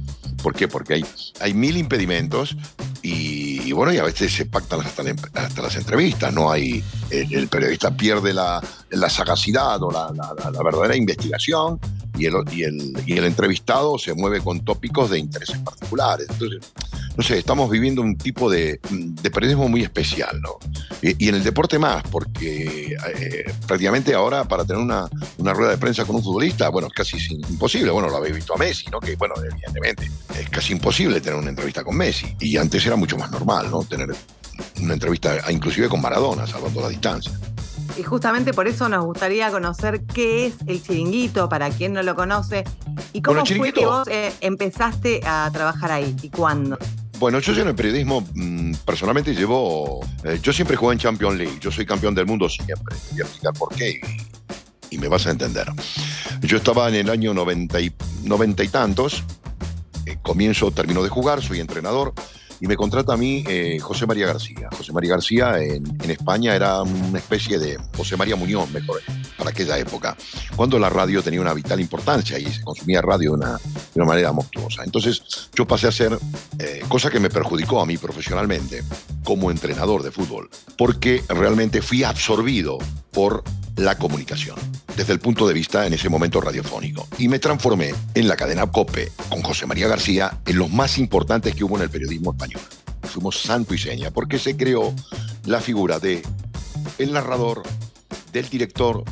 ¿Por 0.43 0.55
qué? 0.55 0.69
Porque 0.69 0.95
hay, 0.95 1.05
hay 1.41 1.55
mil 1.55 1.77
impedimentos 1.77 2.57
y, 3.03 3.48
bueno, 3.73 3.93
y 3.93 3.99
a 3.99 4.05
veces 4.05 4.33
se 4.33 4.47
pactan 4.47 4.81
hasta, 4.81 5.03
hasta 5.35 5.63
las 5.63 5.77
entrevistas, 5.77 6.33
no 6.33 6.51
hay, 6.51 6.83
el, 7.11 7.49
periodista 7.49 7.91
pierde 7.97 8.33
la, 8.33 8.63
la 8.91 9.11
sagacidad 9.11 9.83
o 9.83 9.91
la, 9.91 10.13
la, 10.15 10.63
verdadera 10.63 10.97
investigación 10.97 11.79
y 12.17 12.27
el, 12.27 12.35
y, 12.53 12.63
el, 12.65 13.03
y 13.07 13.17
el 13.17 13.25
entrevistado 13.25 13.99
se 13.99 14.15
mueve 14.15 14.41
con 14.41 14.65
tópicos 14.65 15.11
de 15.11 15.19
intereses 15.19 15.59
particulares. 15.59 16.27
Entonces, 16.31 16.61
no 17.19 17.25
sé, 17.25 17.37
estamos 17.37 17.69
viviendo 17.69 18.01
un 18.01 18.17
tipo 18.17 18.49
de, 18.49 18.79
periodismo 19.35 19.69
muy 19.69 19.83
especial, 19.83 20.41
¿no? 20.41 20.51
Y, 21.03 21.29
en 21.29 21.35
el 21.35 21.43
deporte 21.43 21.77
más, 21.77 22.05
porque 22.13 22.97
eh, 23.17 23.53
prácticamente 23.67 24.15
ahora 24.15 24.45
para 24.45 24.65
tener 24.65 24.81
una, 24.81 25.09
rueda 25.53 25.73
de 25.73 25.79
prensa 25.79 26.05
con 26.05 26.15
un 26.15 26.23
futbolista, 26.23 26.69
bueno, 26.69 26.87
es 26.87 26.95
casi 26.95 27.17
imposible. 27.51 27.91
Bueno, 27.91 28.09
lo 28.09 28.19
habéis 28.19 28.37
visto 28.37 28.55
a 28.55 28.57
Messi, 28.57 28.87
¿no? 28.93 29.01
Que, 29.01 29.17
bueno, 29.17 29.35
evidentemente, 29.37 30.09
es 30.39 30.49
casi 30.49 30.75
imposible 30.75 31.21
tener 31.21 31.37
una 31.37 31.51
entrevista 31.51 31.83
con 31.83 31.97
Messi. 31.97 32.37
Y 32.39 32.57
antes 32.57 32.87
era 32.87 32.95
mucho 32.95 33.19
más 33.19 33.33
normal, 33.33 33.69
¿no? 33.69 33.83
Tener 33.83 34.15
una 34.81 34.95
entrevista 34.95 35.51
inclusive 35.51 35.89
con 35.89 36.01
Maradona, 36.01 36.47
salvando 36.47 36.83
la 36.83 36.89
distancia. 36.89 37.33
Y 37.97 38.05
justamente 38.05 38.55
por 38.55 38.69
eso 38.69 38.89
nos 38.89 39.05
gustaría 39.05 39.51
conocer 39.51 40.05
qué 40.05 40.47
es 40.47 40.55
el 40.69 40.81
chiringuito, 40.81 41.49
para 41.49 41.71
quien 41.71 41.95
no 41.95 42.03
lo 42.05 42.15
conoce, 42.15 42.63
y 43.13 43.23
cómo 43.23 43.45
fue 43.45 43.73
que 43.73 43.85
vos 43.85 44.07
eh, 44.07 44.33
empezaste 44.41 45.21
a 45.27 45.51
trabajar 45.53 45.91
ahí 45.91 46.15
y 46.23 46.31
cuándo. 46.31 46.79
Bueno, 47.19 47.41
yo 47.41 47.53
en 47.53 47.69
el 47.69 47.75
periodismo 47.75 48.25
mm, 48.35 48.75
personalmente 48.85 49.35
llevo. 49.35 50.01
Eh, 50.25 50.39
yo 50.41 50.53
siempre 50.53 50.77
jugué 50.77 50.95
en 50.95 50.99
Champions 51.01 51.37
League. 51.37 51.59
Yo 51.61 51.71
soy 51.71 51.85
campeón 51.85 52.15
del 52.15 52.27
mundo 52.27 52.49
siempre. 52.49 52.97
Voy 53.11 53.21
a 53.21 53.25
explicar 53.25 53.53
por 53.55 53.75
qué 53.75 54.01
y, 54.91 54.99
me 54.99 55.09
vas 55.09 55.27
a 55.27 55.31
entender. 55.31 55.67
Yo 56.43 56.59
estaba 56.59 56.89
en 56.89 56.95
el 56.95 57.11
año 57.11 57.35
90 57.35 57.81
y, 57.81 57.87
y 57.87 58.69
tantos. 58.69 59.25
Eh, 60.07 60.17
comienzo, 60.23 60.71
termino 60.71 61.03
de 61.03 61.09
jugar, 61.09 61.43
soy 61.43 61.61
entrenador 61.61 62.15
y 62.61 62.67
me 62.67 62.77
contrata 62.77 63.15
a 63.15 63.17
mí 63.17 63.45
eh, 63.49 63.79
José 63.81 64.07
María 64.07 64.27
García. 64.27 64.69
José 64.77 64.93
María 64.93 65.11
García 65.11 65.59
en, 65.63 65.85
España 66.09 66.55
era 66.55 66.83
una 66.83 67.19
especie 67.19 67.59
de 67.59 67.79
José 67.97 68.17
María 68.17 68.35
Muñoz, 68.35 68.71
mejor, 68.71 69.01
para 69.37 69.51
aquella 69.51 69.79
época, 69.79 70.17
cuando 70.57 70.79
la 70.79 70.89
radio 70.89 71.23
tenía 71.23 71.41
una 71.41 71.55
vital 71.55 71.81
importancia 71.81 72.39
y 72.39 72.47
se 72.47 72.63
consumía 72.63 73.03
radio 73.03 73.31
de 73.31 73.37
una, 73.37 73.53
de 73.53 74.01
una 74.01 74.07
manera 74.07 74.33
monstruosa. 74.33 74.85
Entonces 74.85 75.51
yo 75.55 75.67
pasé 75.67 75.87
a 75.87 75.91
hacer 75.91 76.19
eh, 76.59 76.83
cosa 76.89 77.11
que 77.11 77.21
me 77.21 77.29
perjudicó 77.29 77.81
a 77.81 77.87
mí 77.87 77.99
profesionalmente 77.99 78.83
como 79.23 79.51
entrenador 79.51 80.03
de 80.03 80.11
fútbol, 80.11 80.49
porque 80.77 81.23
realmente 81.29 81.83
fui 81.83 82.05
absorbido 82.05 82.79
por 83.13 83.45
la 83.79 83.97
comunicación, 83.97 84.57
desde 84.97 85.13
el 85.13 85.21
punto 85.21 85.47
de 85.47 85.55
vista 85.55 85.87
en 85.87 85.95
ese 85.95 86.09
momento 86.09 86.41
radiofónico. 86.41 87.07
Y 87.17 87.29
me 87.29 87.39
transformé 87.39 87.95
en 88.15 88.29
la 88.29 88.37
cadena 88.37 88.67
COPE 88.67 89.13
con 89.29 89.43
José 89.43 89.67
María 89.67 89.89
García 89.89 90.41
en 90.45 90.59
los 90.59 90.71
más 90.71 90.99
importantes 90.99 91.55
que 91.55 91.65
hubo 91.65 91.77
en 91.77 91.83
el 91.83 91.91
periodismo 91.91 92.33
español. 92.33 92.61
Fuimos 93.03 93.41
santo 93.41 93.75
y 93.75 93.79
seña, 93.79 94.11
porque 94.11 94.39
se 94.39 94.57
creó 94.57 94.93
la 95.47 95.61
figura 95.61 95.99
de 96.01 96.23
el 96.99 97.13
narrador, 97.13 97.63
del 98.33 98.49
director 98.49 99.05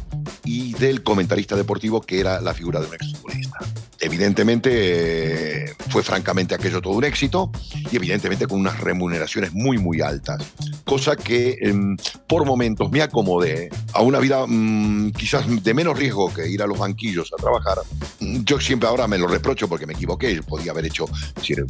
y 0.45 0.75
del 0.75 1.03
comentarista 1.03 1.57
deportivo, 1.57 2.01
que 2.01 2.21
era 2.21 2.41
la 2.41 2.53
figura 2.53 2.81
de 2.81 2.87
un 2.87 2.95
exfutbolista. 2.95 3.59
Evidentemente 4.01 5.71
eh, 5.71 5.75
fue 5.89 6.03
francamente 6.03 6.55
aquello 6.55 6.83
todo 6.83 6.95
un 6.95 7.05
éxito 7.05 7.51
y 7.91 7.97
evidentemente 7.97 8.47
con 8.47 8.61
unas 8.61 8.79
remuneraciones 8.81 9.53
muy 9.53 9.79
muy 9.79 10.01
altas, 10.01 10.43
cosa 10.87 11.17
que 11.17 11.59
em, 11.61 11.97
por 12.29 12.47
momentos 12.47 12.91
me 12.91 13.03
acomodé 13.03 13.69
a 13.93 14.03
una 14.03 14.21
vida 14.21 14.47
mm, 14.47 15.11
quizás 15.11 15.45
de 15.63 15.75
menos 15.75 15.99
riesgo 15.99 16.33
que 16.33 16.49
ir 16.49 16.63
a 16.63 16.67
los 16.67 16.79
banquillos 16.79 17.33
a 17.37 17.43
trabajar. 17.43 17.79
Yo 18.21 18.61
siempre 18.61 18.89
ahora 18.89 19.09
me 19.09 19.19
lo 19.19 19.27
reprocho 19.27 19.69
porque 19.69 19.85
me 19.85 19.95
equivoqué, 19.95 20.41
podía 20.43 20.71
haber 20.71 20.87
hecho, 20.87 21.07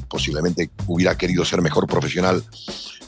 posiblemente 0.08 0.70
hubiera 0.86 1.16
querido 1.16 1.44
ser 1.44 1.62
mejor 1.62 1.86
profesional 1.86 2.44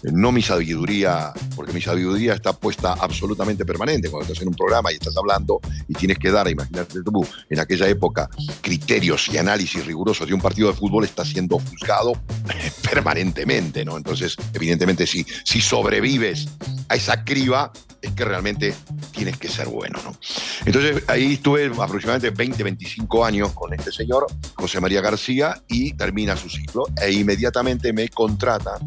no 0.02 0.32
mi 0.32 0.42
sabiduría, 0.42 1.32
porque 1.56 1.72
mi 1.72 1.80
sabiduría 1.80 2.34
está 2.34 2.52
puesta 2.52 2.94
absolutamente 2.94 3.64
permanente. 3.64 4.10
Cuando 4.10 4.26
estás 4.26 4.42
en 4.42 4.48
un 4.48 4.54
programa 4.54 4.92
y 4.92 4.94
estás 4.94 5.16
hablando 5.16 5.60
y 5.88 5.94
tienes 5.94 6.18
que 6.18 6.30
dar, 6.30 6.48
imagínate 6.48 7.02
tú, 7.02 7.26
en 7.50 7.58
aquella 7.58 7.88
época, 7.88 8.28
criterios 8.60 9.28
y 9.28 9.38
análisis 9.38 9.84
rigurosos 9.84 10.26
de 10.26 10.34
un 10.34 10.40
partido 10.40 10.68
de 10.68 10.74
fútbol, 10.74 11.04
está 11.04 11.24
siendo 11.24 11.58
juzgado 11.58 12.12
permanentemente, 12.88 13.84
¿no? 13.84 13.96
Entonces, 13.96 14.36
evidentemente, 14.54 15.06
si, 15.06 15.26
si 15.44 15.60
sobrevives 15.98 16.48
a 16.88 16.94
esa 16.94 17.24
criba, 17.24 17.72
es 18.00 18.12
que 18.12 18.24
realmente 18.24 18.72
tienes 19.10 19.36
que 19.36 19.48
ser 19.48 19.66
bueno, 19.66 19.98
¿no? 20.04 20.16
Entonces, 20.64 21.02
ahí 21.08 21.34
estuve 21.34 21.66
aproximadamente 21.66 22.30
20, 22.30 22.62
25 22.62 23.24
años 23.24 23.52
con 23.52 23.74
este 23.74 23.90
señor, 23.90 24.26
José 24.54 24.80
María 24.80 25.00
García, 25.00 25.60
y 25.66 25.94
termina 25.94 26.36
su 26.36 26.48
ciclo, 26.48 26.84
e 27.02 27.10
inmediatamente 27.10 27.92
me 27.92 28.08
contrata 28.08 28.78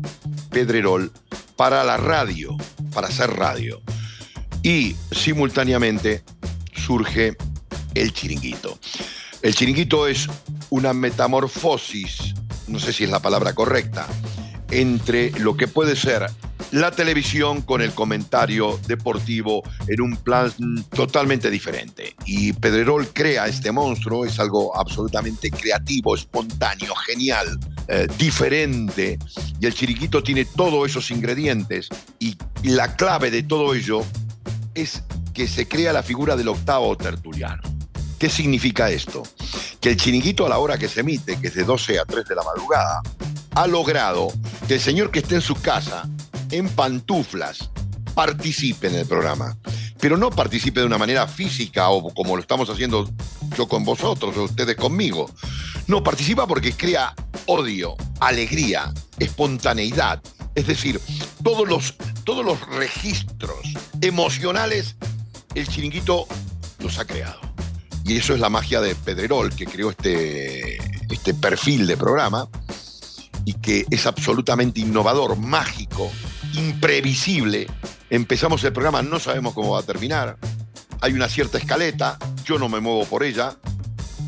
Pedrerol 0.49 1.11
para 1.57 1.83
la 1.83 1.97
radio, 1.97 2.55
para 2.93 3.07
hacer 3.07 3.29
radio. 3.31 3.81
Y 4.63 4.95
simultáneamente 5.11 6.23
surge 6.73 7.35
el 7.93 8.13
chiringuito. 8.13 8.79
El 9.41 9.53
chiringuito 9.53 10.07
es 10.07 10.29
una 10.69 10.93
metamorfosis, 10.93 12.35
no 12.67 12.79
sé 12.79 12.93
si 12.93 13.03
es 13.03 13.09
la 13.09 13.19
palabra 13.19 13.53
correcta, 13.53 14.07
entre 14.69 15.31
lo 15.31 15.57
que 15.57 15.67
puede 15.67 15.97
ser 15.97 16.27
la 16.71 16.91
televisión 16.91 17.61
con 17.61 17.81
el 17.81 17.93
comentario 17.93 18.79
deportivo 18.87 19.61
en 19.87 20.01
un 20.01 20.17
plan 20.17 20.51
totalmente 20.95 21.49
diferente. 21.49 22.15
Y 22.25 22.53
Pedrerol 22.53 23.09
crea 23.09 23.47
este 23.47 23.71
monstruo, 23.71 24.25
es 24.25 24.39
algo 24.39 24.75
absolutamente 24.77 25.51
creativo, 25.51 26.15
espontáneo, 26.15 26.95
genial, 26.95 27.59
eh, 27.87 28.07
diferente. 28.17 29.19
Y 29.59 29.65
el 29.65 29.73
chiriquito 29.73 30.23
tiene 30.23 30.45
todos 30.45 30.89
esos 30.89 31.11
ingredientes. 31.11 31.89
Y 32.19 32.37
la 32.63 32.95
clave 32.95 33.31
de 33.31 33.43
todo 33.43 33.73
ello 33.73 34.03
es 34.73 35.03
que 35.33 35.47
se 35.47 35.67
crea 35.67 35.93
la 35.93 36.03
figura 36.03 36.35
del 36.35 36.47
octavo 36.47 36.95
tertuliano. 36.95 37.61
¿Qué 38.17 38.29
significa 38.29 38.89
esto? 38.89 39.23
Que 39.79 39.89
el 39.89 39.97
chiringuito 39.97 40.45
a 40.45 40.49
la 40.49 40.59
hora 40.59 40.77
que 40.77 40.87
se 40.87 40.99
emite, 40.99 41.39
que 41.39 41.47
es 41.47 41.55
de 41.55 41.63
12 41.63 41.99
a 41.99 42.05
3 42.05 42.25
de 42.25 42.35
la 42.35 42.43
madrugada, 42.43 43.01
ha 43.55 43.67
logrado 43.67 44.31
que 44.67 44.75
el 44.75 44.79
señor 44.79 45.11
que 45.11 45.19
esté 45.19 45.35
en 45.35 45.41
su 45.41 45.55
casa 45.55 46.07
en 46.51 46.69
pantuflas 46.69 47.69
participe 48.13 48.87
en 48.87 48.95
el 48.95 49.05
programa. 49.05 49.57
Pero 49.99 50.17
no 50.17 50.29
participe 50.29 50.79
de 50.79 50.85
una 50.85 50.97
manera 50.97 51.27
física 51.27 51.89
o 51.89 52.13
como 52.13 52.35
lo 52.35 52.41
estamos 52.41 52.69
haciendo 52.69 53.09
yo 53.57 53.67
con 53.67 53.83
vosotros 53.83 54.35
o 54.37 54.43
ustedes 54.43 54.75
conmigo. 54.75 55.29
No, 55.87 56.03
participa 56.03 56.47
porque 56.47 56.73
crea 56.73 57.13
odio, 57.45 57.95
alegría, 58.19 58.93
espontaneidad. 59.19 60.21
Es 60.55 60.67
decir, 60.67 60.99
todos 61.43 61.67
los, 61.67 61.95
todos 62.23 62.45
los 62.45 62.59
registros 62.67 63.59
emocionales, 64.01 64.95
el 65.55 65.67
chiringuito 65.67 66.27
los 66.79 66.97
ha 66.99 67.05
creado. 67.05 67.39
Y 68.03 68.17
eso 68.17 68.33
es 68.33 68.39
la 68.39 68.49
magia 68.49 68.81
de 68.81 68.95
Pedrerol, 68.95 69.53
que 69.55 69.65
creó 69.65 69.91
este, 69.91 70.77
este 71.13 71.33
perfil 71.33 71.85
de 71.85 71.97
programa 71.97 72.47
y 73.45 73.53
que 73.53 73.85
es 73.89 74.05
absolutamente 74.05 74.81
innovador, 74.81 75.37
mágico, 75.37 76.11
imprevisible. 76.53 77.67
Empezamos 78.09 78.63
el 78.63 78.73
programa, 78.73 79.01
no 79.01 79.19
sabemos 79.19 79.53
cómo 79.53 79.71
va 79.71 79.79
a 79.79 79.83
terminar. 79.83 80.37
Hay 81.01 81.13
una 81.13 81.27
cierta 81.27 81.57
escaleta, 81.57 82.17
yo 82.45 82.59
no 82.59 82.69
me 82.69 82.79
muevo 82.79 83.05
por 83.05 83.23
ella, 83.23 83.55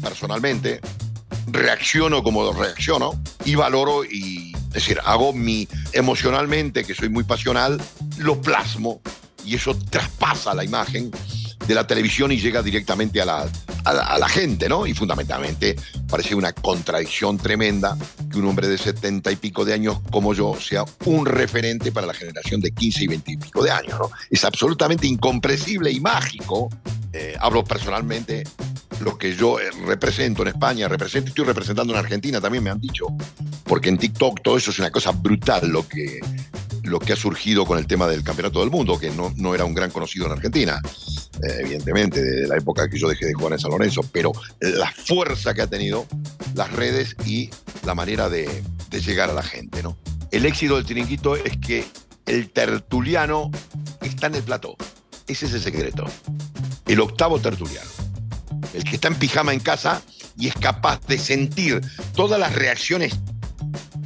personalmente. 0.01 0.82
Reacciono 1.48 2.24
como 2.24 2.51
reacciono 2.53 3.22
y 3.46 3.56
valoro 3.56 4.03
y, 4.06 4.53
es 4.68 4.74
decir, 4.74 5.00
hago 5.03 5.34
mi 5.34 5.68
emocionalmente, 5.92 6.84
que 6.84 6.96
soy 6.96 7.10
muy 7.10 7.24
pasional, 7.24 7.82
lo 8.18 8.42
plasmo 8.42 9.01
y 9.46 9.56
eso 9.56 9.77
traspasa 9.89 10.53
la 10.53 10.63
imagen 10.63 11.12
de 11.68 11.75
la 11.75 11.86
televisión 11.86 12.32
y 12.32 12.38
llega 12.38 12.62
directamente 12.62 13.22
a 13.22 13.25
la, 13.25 13.50
a 13.86 14.18
la, 14.18 14.30
gente, 14.30 14.70
¿no? 14.70 14.88
Y 14.88 14.94
fundamentalmente 14.94 15.75
parece 16.08 16.36
una 16.36 16.54
contradicción 16.54 17.38
tremenda 17.38 17.98
que 18.32 18.40
un 18.40 18.48
hombre 18.48 18.68
de 18.68 18.78
setenta 18.78 19.32
y 19.32 19.36
pico 19.36 19.66
de 19.66 19.74
años 19.74 20.00
como 20.12 20.34
yo 20.34 20.56
sea 20.60 20.86
un 21.06 21.25
referente 21.25 21.92
para 21.92 22.08
la 22.08 22.13
generación 22.13 22.62
de 22.62 22.72
15 22.72 23.04
y 23.04 23.08
20 23.08 23.32
y 23.32 23.38
pico 23.38 23.63
de 23.63 23.72
años, 23.72 24.00
¿no? 24.00 24.10
Es 24.30 24.44
absolutamente 24.46 25.08
incomprensible 25.08 25.92
y 25.92 26.00
mágico. 26.00 26.70
Eh, 27.12 27.36
hablo 27.40 27.63
personalmente 27.63 28.44
lo 29.02 29.18
que 29.18 29.36
yo 29.36 29.60
eh, 29.60 29.70
represento 29.86 30.42
en 30.44 30.50
España, 30.50 30.88
represento, 30.88 31.30
estoy 31.30 31.46
representando 31.46 31.94
en 31.94 32.00
Argentina, 32.00 32.40
también 32.40 32.63
me 32.63 32.70
han 32.70 32.80
dicho, 32.80 33.06
porque 33.66 33.90
en 33.90 33.98
TikTok 33.98 34.42
todo 34.42 34.58
eso 34.58 34.72
es 34.72 34.80
una 34.80 34.92
cosa 34.92 35.12
brutal 35.12 35.68
lo 35.70 35.88
que, 35.88 36.20
lo 36.84 37.00
que 37.00 37.13
ha 37.13 37.16
surgido 37.16 37.66
con 37.66 37.78
el 37.78 37.88
tema 37.88 38.08
del 38.08 38.24
Campeonato 38.24 38.60
del 38.60 38.70
Mundo, 38.70 39.00
que 39.00 39.10
no, 39.10 39.34
no 39.38 39.56
era 39.56 39.66
un 39.66 39.74
gran 39.74 39.90
conocido 39.90 40.25
en 40.25 40.34
Argentina, 40.34 40.82
eh, 41.42 41.58
evidentemente, 41.62 42.22
de 42.22 42.48
la 42.48 42.58
época 42.58 42.90
que 42.90 43.00
yo 43.00 43.08
dejé 43.08 43.25
de 43.25 43.34
jugar 43.34 43.54
en 43.54 43.60
San 43.60 43.72
Lorenzo, 43.72 44.02
pero 44.12 44.32
la 44.60 44.92
fuerza 44.92 45.54
que 45.54 45.62
ha 45.62 45.68
tenido 45.68 46.06
las 46.56 46.72
redes 46.72 47.16
y 47.25 47.50
la 47.86 47.96
manera 47.96 48.30
de, 48.30 48.48
de 48.90 49.02
llegar 49.02 49.30
a 49.30 49.34
la 49.34 49.44
gente, 49.44 49.82
¿no? 49.82 49.98
El 50.32 50.46
éxito 50.46 50.75
del 50.75 50.86
tiringuito 50.86 51.36
es 51.36 51.58
que 51.58 51.86
el 52.25 52.50
tertuliano 52.50 53.52
está 54.02 54.28
en 54.28 54.36
el 54.36 54.44
plató. 54.44 54.75
Ese 55.28 55.46
es 55.46 55.54
el 55.54 55.62
secreto. 55.62 56.06
El 56.88 57.00
octavo 57.00 57.40
tertuliano. 57.40 57.90
El 58.74 58.84
que 58.84 58.96
está 58.96 59.10
en 59.10 59.16
pijama 59.16 59.54
en 59.54 59.60
casa 59.60 60.02
y 60.38 60.48
es 60.48 60.56
capaz 60.56 61.06
de 61.08 61.18
sentir 61.18 61.82
todas 62.16 62.40
las 62.40 62.56
reacciones 62.56 63.13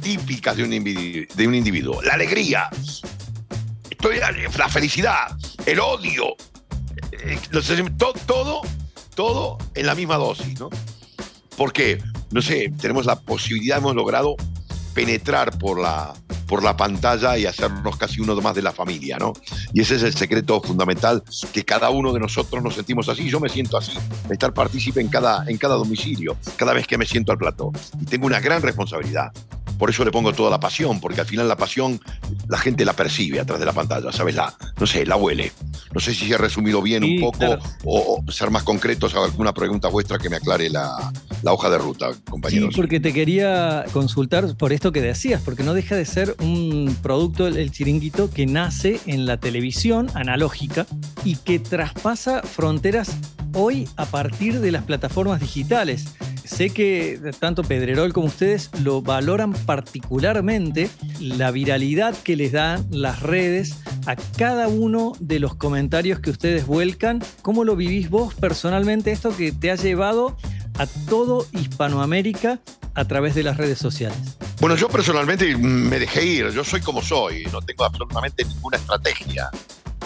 típicas 0.00 0.56
de 0.56 0.64
un, 0.64 0.72
individuo, 1.54 2.02
La 2.02 2.14
alegría, 2.14 2.68
la 4.56 4.68
felicidad, 4.68 5.36
el 5.66 5.80
odio, 5.80 6.36
eh, 7.12 7.38
todo, 7.96 8.12
todo, 8.26 8.62
todo 9.14 9.58
en 9.74 9.86
la 9.86 9.94
misma 9.94 10.16
dosis, 10.16 10.58
¿no? 10.58 10.70
Porque, 11.56 12.02
no 12.30 12.40
sé, 12.40 12.72
tenemos 12.80 13.06
la 13.06 13.16
posibilidad, 13.16 13.78
hemos 13.78 13.94
logrado 13.94 14.36
penetrar 14.94 15.58
por 15.58 15.80
la, 15.80 16.14
por 16.48 16.62
la 16.62 16.76
pantalla 16.76 17.36
y 17.36 17.46
hacernos 17.46 17.96
casi 17.96 18.20
uno 18.20 18.34
más 18.40 18.54
de 18.54 18.62
la 18.62 18.72
familia, 18.72 19.18
¿no? 19.18 19.32
Y 19.72 19.82
ese 19.82 19.96
es 19.96 20.02
el 20.02 20.14
secreto 20.14 20.60
fundamental, 20.60 21.22
que 21.52 21.64
cada 21.64 21.90
uno 21.90 22.12
de 22.12 22.18
nosotros 22.18 22.62
nos 22.64 22.74
sentimos 22.74 23.08
así, 23.08 23.28
yo 23.28 23.38
me 23.38 23.48
siento 23.48 23.76
así, 23.76 23.92
estar 24.30 24.52
partícipe 24.54 25.00
en 25.00 25.08
cada, 25.08 25.44
en 25.46 25.58
cada 25.58 25.74
domicilio, 25.74 26.36
cada 26.56 26.72
vez 26.72 26.86
que 26.86 26.96
me 26.96 27.06
siento 27.06 27.32
al 27.32 27.38
plató. 27.38 27.70
Y 28.00 28.06
tengo 28.06 28.26
una 28.26 28.40
gran 28.40 28.62
responsabilidad. 28.62 29.30
Por 29.78 29.90
eso 29.90 30.04
le 30.04 30.10
pongo 30.10 30.32
toda 30.32 30.50
la 30.50 30.60
pasión, 30.60 31.00
porque 31.00 31.20
al 31.20 31.26
final 31.26 31.48
la 31.48 31.56
pasión 31.56 32.00
la 32.48 32.58
gente 32.58 32.84
la 32.84 32.94
percibe 32.94 33.40
atrás 33.40 33.60
de 33.60 33.66
la 33.66 33.72
pantalla, 33.72 34.10
¿sabes? 34.12 34.34
La, 34.34 34.52
no 34.78 34.86
sé, 34.86 35.06
la 35.06 35.16
huele. 35.16 35.52
No 35.92 36.00
sé 36.00 36.14
si 36.14 36.32
ha 36.32 36.38
resumido 36.38 36.82
bien 36.82 37.04
un 37.04 37.20
poco 37.20 37.58
o, 37.84 38.22
ser 38.28 38.50
más 38.50 38.62
concretos 38.62 39.14
a 39.14 39.24
alguna 39.24 39.54
pregunta 39.54 39.88
vuestra 39.88 40.18
que 40.18 40.28
me 40.28 40.36
aclare 40.36 40.68
la, 40.68 41.12
la, 41.42 41.52
hoja 41.52 41.70
de 41.70 41.78
ruta, 41.78 42.10
compañeros. 42.28 42.70
Sí, 42.70 42.76
porque 42.76 43.00
te 43.00 43.12
quería 43.12 43.84
consultar 43.92 44.56
por 44.56 44.72
esto 44.72 44.92
que 44.92 45.00
decías, 45.00 45.42
porque 45.42 45.62
no 45.62 45.74
deja 45.74 45.96
de 45.96 46.04
ser 46.04 46.34
un 46.40 46.96
producto, 47.02 47.46
el 47.46 47.70
chiringuito, 47.70 48.30
que 48.30 48.46
nace 48.46 49.00
en 49.06 49.26
la 49.26 49.38
televisión 49.38 50.10
analógica 50.14 50.86
y 51.24 51.36
que 51.36 51.58
traspasa 51.58 52.42
fronteras 52.42 53.16
hoy 53.54 53.88
a 53.96 54.06
partir 54.06 54.60
de 54.60 54.72
las 54.72 54.84
plataformas 54.84 55.40
digitales. 55.40 56.06
Sé 56.48 56.70
que 56.70 57.20
tanto 57.38 57.62
Pedrerol 57.62 58.12
como 58.12 58.26
ustedes 58.26 58.70
lo 58.82 59.02
valoran 59.02 59.52
particularmente 59.52 60.90
la 61.20 61.50
viralidad 61.50 62.16
que 62.16 62.36
les 62.36 62.52
dan 62.52 62.86
las 62.90 63.20
redes 63.20 63.76
a 64.06 64.16
cada 64.16 64.66
uno 64.66 65.12
de 65.20 65.40
los 65.40 65.54
comentarios 65.54 66.20
que 66.20 66.30
ustedes 66.30 66.66
vuelcan. 66.66 67.22
¿Cómo 67.42 67.64
lo 67.64 67.76
vivís 67.76 68.08
vos 68.08 68.34
personalmente 68.34 69.12
esto 69.12 69.36
que 69.36 69.52
te 69.52 69.70
ha 69.70 69.76
llevado 69.76 70.36
a 70.78 70.86
todo 70.86 71.46
Hispanoamérica 71.52 72.60
a 72.94 73.04
través 73.04 73.34
de 73.34 73.42
las 73.42 73.58
redes 73.58 73.78
sociales? 73.78 74.38
Bueno, 74.58 74.74
yo 74.74 74.88
personalmente 74.88 75.54
me 75.56 75.98
dejé 75.98 76.24
ir, 76.24 76.50
yo 76.50 76.64
soy 76.64 76.80
como 76.80 77.02
soy, 77.02 77.44
no 77.52 77.60
tengo 77.60 77.84
absolutamente 77.84 78.44
ninguna 78.44 78.78
estrategia 78.78 79.50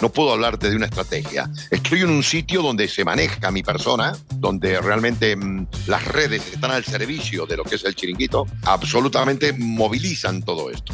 no 0.03 0.09
puedo 0.09 0.33
hablarte 0.33 0.69
de 0.69 0.75
una 0.75 0.87
estrategia. 0.87 1.49
Estoy 1.71 2.01
en 2.01 2.09
un 2.09 2.23
sitio 2.23 2.61
donde 2.61 2.89
se 2.89 3.05
maneja 3.05 3.49
mi 3.51 3.63
persona, 3.63 4.11
donde 4.35 4.81
realmente 4.81 5.33
mm, 5.33 5.67
las 5.87 6.05
redes 6.05 6.45
están 6.51 6.71
al 6.71 6.83
servicio 6.83 7.45
de 7.45 7.55
lo 7.55 7.63
que 7.63 7.75
es 7.75 7.85
el 7.85 7.95
chiringuito, 7.95 8.45
absolutamente 8.63 9.53
movilizan 9.53 10.43
todo 10.43 10.69
esto. 10.69 10.93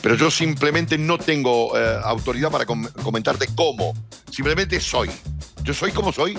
Pero 0.00 0.14
yo 0.14 0.30
simplemente 0.30 0.96
no 0.96 1.18
tengo 1.18 1.78
eh, 1.78 2.00
autoridad 2.02 2.50
para 2.50 2.64
comentarte 2.64 3.46
cómo, 3.54 3.92
simplemente 4.30 4.80
soy. 4.80 5.10
Yo 5.62 5.74
soy 5.74 5.92
como 5.92 6.10
soy, 6.10 6.38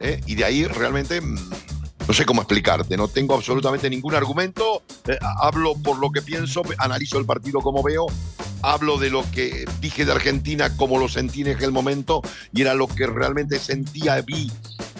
¿eh? 0.00 0.22
y 0.26 0.36
de 0.36 0.44
ahí 0.46 0.64
realmente... 0.64 1.20
Mm, 1.20 1.36
no 2.06 2.12
sé 2.12 2.26
cómo 2.26 2.42
explicarte, 2.42 2.98
no 2.98 3.08
tengo 3.08 3.34
absolutamente 3.34 3.88
ningún 3.88 4.14
argumento, 4.14 4.82
eh, 5.08 5.18
hablo 5.40 5.74
por 5.74 5.98
lo 5.98 6.10
que 6.10 6.20
pienso, 6.20 6.60
analizo 6.76 7.18
el 7.18 7.24
partido 7.24 7.60
como 7.60 7.82
veo, 7.82 8.06
hablo 8.72 8.98
de 8.98 9.10
lo 9.10 9.24
que 9.30 9.64
dije 9.80 10.04
de 10.04 10.12
Argentina 10.12 10.76
como 10.76 10.98
lo 10.98 11.08
sentí 11.08 11.42
en 11.42 11.48
aquel 11.48 11.72
momento 11.72 12.22
y 12.52 12.62
era 12.62 12.74
lo 12.74 12.86
que 12.86 13.06
realmente 13.06 13.58
sentía, 13.58 14.20
vi 14.22 14.50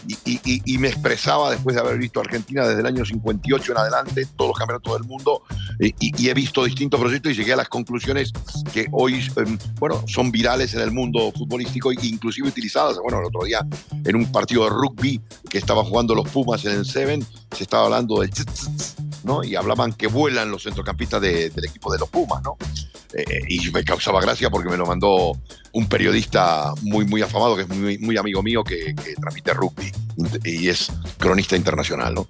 y, 0.06 0.78
me 0.78 0.88
expresaba 0.88 1.50
después 1.50 1.74
de 1.74 1.80
haber 1.80 1.98
visto 1.98 2.20
Argentina 2.20 2.66
desde 2.66 2.80
el 2.80 2.86
año 2.86 3.04
58 3.04 3.72
en 3.72 3.78
adelante, 3.78 4.26
todos 4.36 4.50
los 4.50 4.58
campeonatos 4.58 4.92
del 4.94 5.04
mundo, 5.04 5.42
y, 5.78 6.28
he 6.28 6.34
visto 6.34 6.64
distintos 6.64 7.00
proyectos 7.00 7.32
y 7.32 7.36
llegué 7.36 7.52
a 7.52 7.56
las 7.56 7.68
conclusiones 7.68 8.32
que 8.72 8.86
hoy, 8.92 9.26
em, 9.36 9.58
bueno, 9.78 10.02
son 10.06 10.30
virales 10.30 10.74
en 10.74 10.80
el 10.80 10.90
mundo 10.90 11.32
futbolístico 11.32 11.92
inclusive 11.92 12.48
utilizadas. 12.48 12.98
Bueno, 13.02 13.20
el 13.20 13.26
otro 13.26 13.44
día 13.44 13.66
en 14.04 14.16
un 14.16 14.30
partido 14.30 14.64
de 14.64 14.70
rugby 14.70 15.20
que 15.48 15.58
estaban 15.58 15.84
jugando 15.84 16.14
los 16.14 16.28
Pumas 16.28 16.64
en 16.64 16.72
el 16.72 16.84
Seven, 16.84 17.24
se 17.56 17.64
estaba 17.64 17.84
hablando 17.84 18.20
del 18.20 18.30
¿no? 19.24 19.42
Y 19.42 19.56
hablaban 19.56 19.92
que 19.92 20.06
vuelan 20.06 20.50
los 20.50 20.62
centrocampistas 20.62 21.20
del 21.20 21.64
equipo 21.64 21.92
de 21.92 21.98
los 21.98 22.08
Pumas, 22.08 22.42
¿no? 22.42 22.56
Eh, 23.16 23.42
y 23.48 23.70
me 23.70 23.84
causaba 23.84 24.20
gracia 24.20 24.50
porque 24.50 24.68
me 24.68 24.76
lo 24.76 24.86
mandó 24.86 25.38
un 25.72 25.88
periodista 25.88 26.72
muy, 26.82 27.04
muy 27.04 27.22
afamado, 27.22 27.54
que 27.54 27.62
es 27.62 27.68
muy, 27.68 27.96
muy 27.98 28.16
amigo 28.16 28.42
mío, 28.42 28.64
que, 28.64 28.94
transmite 29.20 29.54
rugby 29.54 29.92
y 30.44 30.68
es 30.68 30.90
cronista 31.18 31.56
internacional, 31.56 32.14
¿no? 32.14 32.26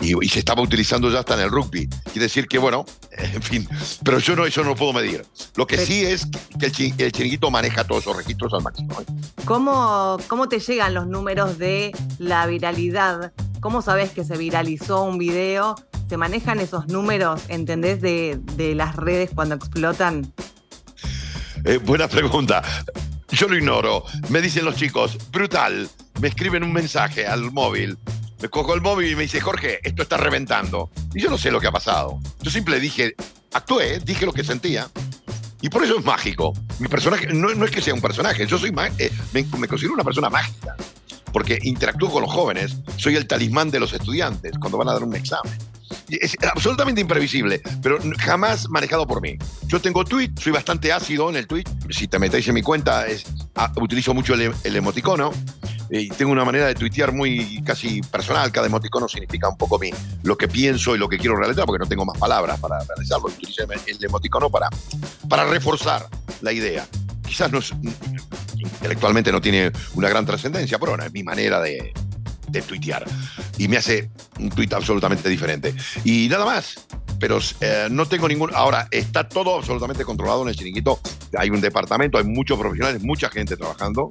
Y, 0.00 0.28
se 0.28 0.40
estaba 0.40 0.60
utilizando 0.60 1.10
ya 1.10 1.20
hasta 1.20 1.34
en 1.34 1.40
el 1.40 1.50
rugby. 1.50 1.88
Quiere 2.12 2.24
decir 2.24 2.48
que, 2.48 2.58
bueno, 2.58 2.84
en 3.12 3.42
fin, 3.42 3.68
pero 4.04 4.18
yo 4.18 4.36
no, 4.36 4.44
eso 4.44 4.62
no 4.62 4.70
lo 4.70 4.76
puedo 4.76 4.92
medir. 4.92 5.24
Lo 5.56 5.66
que 5.66 5.78
sí 5.78 6.04
es 6.04 6.26
que 6.60 6.66
el, 6.66 7.12
chiringuito 7.12 7.50
maneja 7.50 7.84
todos 7.84 8.02
esos 8.02 8.16
registros 8.16 8.52
al 8.52 8.62
máximo. 8.62 9.00
¿eh? 9.00 9.04
¿Cómo, 9.46 10.18
¿Cómo 10.28 10.48
te 10.48 10.60
llegan 10.60 10.92
los 10.92 11.06
números 11.06 11.56
de 11.56 11.92
la 12.18 12.46
viralidad? 12.46 13.32
¿Cómo 13.60 13.80
sabes 13.80 14.10
que 14.10 14.22
se 14.22 14.36
viralizó 14.36 15.02
un 15.02 15.16
video 15.16 15.76
¿Se 16.08 16.16
manejan 16.16 16.60
esos 16.60 16.86
números, 16.86 17.42
entendés, 17.48 18.00
de, 18.00 18.74
las 18.76 18.94
redes 18.94 19.30
cuando 19.34 19.56
explotan? 19.56 20.32
Eh, 21.64 21.78
buena 21.78 22.06
pregunta. 22.06 22.62
Yo 23.30 23.48
lo 23.48 23.56
ignoro. 23.56 24.04
Me 24.28 24.40
dicen 24.40 24.64
los 24.64 24.76
chicos, 24.76 25.18
brutal. 25.32 25.88
Me 26.20 26.28
escriben 26.28 26.62
un 26.62 26.72
mensaje 26.72 27.26
al 27.26 27.50
móvil. 27.50 27.98
Me 28.40 28.48
cojo 28.48 28.74
el 28.74 28.82
móvil 28.82 29.10
y 29.10 29.16
me 29.16 29.22
dice, 29.22 29.40
Jorge, 29.40 29.80
esto 29.82 30.02
está 30.04 30.16
reventando. 30.16 30.90
Y 31.12 31.22
yo 31.22 31.28
no 31.28 31.38
sé 31.38 31.50
lo 31.50 31.60
que 31.60 31.66
ha 31.66 31.72
pasado. 31.72 32.20
Yo 32.40 32.52
simple 32.52 32.78
dije, 32.78 33.16
actué, 33.52 33.98
dije 33.98 34.26
lo 34.26 34.32
que 34.32 34.44
sentía. 34.44 34.88
Y 35.60 35.70
por 35.70 35.82
eso 35.82 35.98
es 35.98 36.04
mágico. 36.04 36.52
Mi 36.78 36.86
personaje 36.86 37.26
no, 37.34 37.50
es 37.64 37.70
que 37.72 37.82
sea 37.82 37.94
un 37.94 38.00
personaje, 38.00 38.46
yo 38.46 38.58
soy 38.58 38.72
eh, 38.98 39.10
me, 39.32 39.44
me, 39.58 39.66
considero 39.66 39.94
una 39.94 40.04
persona 40.04 40.30
mágica. 40.30 40.76
Porque 41.32 41.58
interactúo 41.62 42.12
con 42.12 42.22
los 42.22 42.32
jóvenes, 42.32 42.76
soy 42.96 43.16
el 43.16 43.26
talismán 43.26 43.72
de 43.72 43.80
los 43.80 43.92
estudiantes 43.92 44.52
cuando 44.60 44.78
van 44.78 44.88
a 44.88 44.92
dar 44.92 45.02
un 45.02 45.16
examen 45.16 45.58
es 46.08 46.36
absolutamente 46.52 47.00
imprevisible, 47.00 47.60
pero 47.82 47.98
jamás 48.18 48.68
manejado 48.68 49.06
por 49.06 49.20
mí. 49.20 49.36
Yo 49.66 49.80
tengo 49.80 50.04
tweet, 50.04 50.30
soy 50.40 50.52
bastante 50.52 50.92
ácido 50.92 51.28
en 51.30 51.36
el 51.36 51.46
tweet. 51.46 51.64
Si 51.90 52.08
te 52.08 52.18
metéis 52.18 52.46
en 52.48 52.54
mi 52.54 52.62
cuenta, 52.62 53.06
es, 53.06 53.24
ah, 53.56 53.72
utilizo 53.76 54.14
mucho 54.14 54.34
el, 54.34 54.76
emoticono 54.76 55.32
eh, 55.90 56.02
y 56.02 56.08
tengo 56.08 56.32
una 56.32 56.44
manera 56.44 56.66
de 56.66 56.74
tuitear 56.74 57.12
muy 57.12 57.62
casi 57.64 58.00
personal. 58.02 58.52
Cada 58.52 58.66
emoticono 58.66 59.08
significa 59.08 59.48
un 59.48 59.56
poco 59.56 59.78
mi, 59.78 59.90
lo 60.22 60.36
que 60.36 60.48
pienso 60.48 60.94
y 60.94 60.98
lo 60.98 61.08
que 61.08 61.18
quiero 61.18 61.36
realizar, 61.36 61.64
porque 61.66 61.82
no 61.82 61.88
tengo 61.88 62.04
más 62.04 62.18
palabras 62.18 62.60
para 62.60 62.82
realizarlo. 62.84 63.26
Utilizo 63.26 63.64
el 63.86 64.04
emoticono 64.04 64.50
para, 64.50 64.68
para 65.28 65.44
reforzar 65.44 66.06
la 66.40 66.52
idea. 66.52 66.86
Quizás 67.26 67.50
no 67.50 67.60
intelectualmente 68.56 69.32
no 69.32 69.40
tiene 69.40 69.72
una 69.94 70.08
gran 70.08 70.24
trascendencia, 70.24 70.78
pero 70.78 70.92
bueno, 70.92 71.04
es 71.04 71.12
mi 71.12 71.22
manera 71.22 71.60
de, 71.60 71.92
de 72.48 72.62
tuitear. 72.62 73.04
Y 73.58 73.68
me 73.68 73.76
hace 73.76 74.10
un 74.38 74.50
tuit 74.50 74.72
absolutamente 74.72 75.28
diferente. 75.28 75.74
Y 76.04 76.28
nada 76.28 76.44
más. 76.44 76.86
Pero 77.18 77.38
eh, 77.60 77.88
no 77.90 78.06
tengo 78.06 78.28
ningún. 78.28 78.50
Ahora, 78.54 78.88
está 78.90 79.28
todo 79.28 79.56
absolutamente 79.56 80.04
controlado 80.04 80.42
en 80.42 80.48
el 80.50 80.56
chiringuito. 80.56 81.00
Hay 81.38 81.48
un 81.50 81.60
departamento, 81.60 82.18
hay 82.18 82.24
muchos 82.24 82.58
profesionales, 82.58 83.02
mucha 83.02 83.30
gente 83.30 83.56
trabajando 83.56 84.08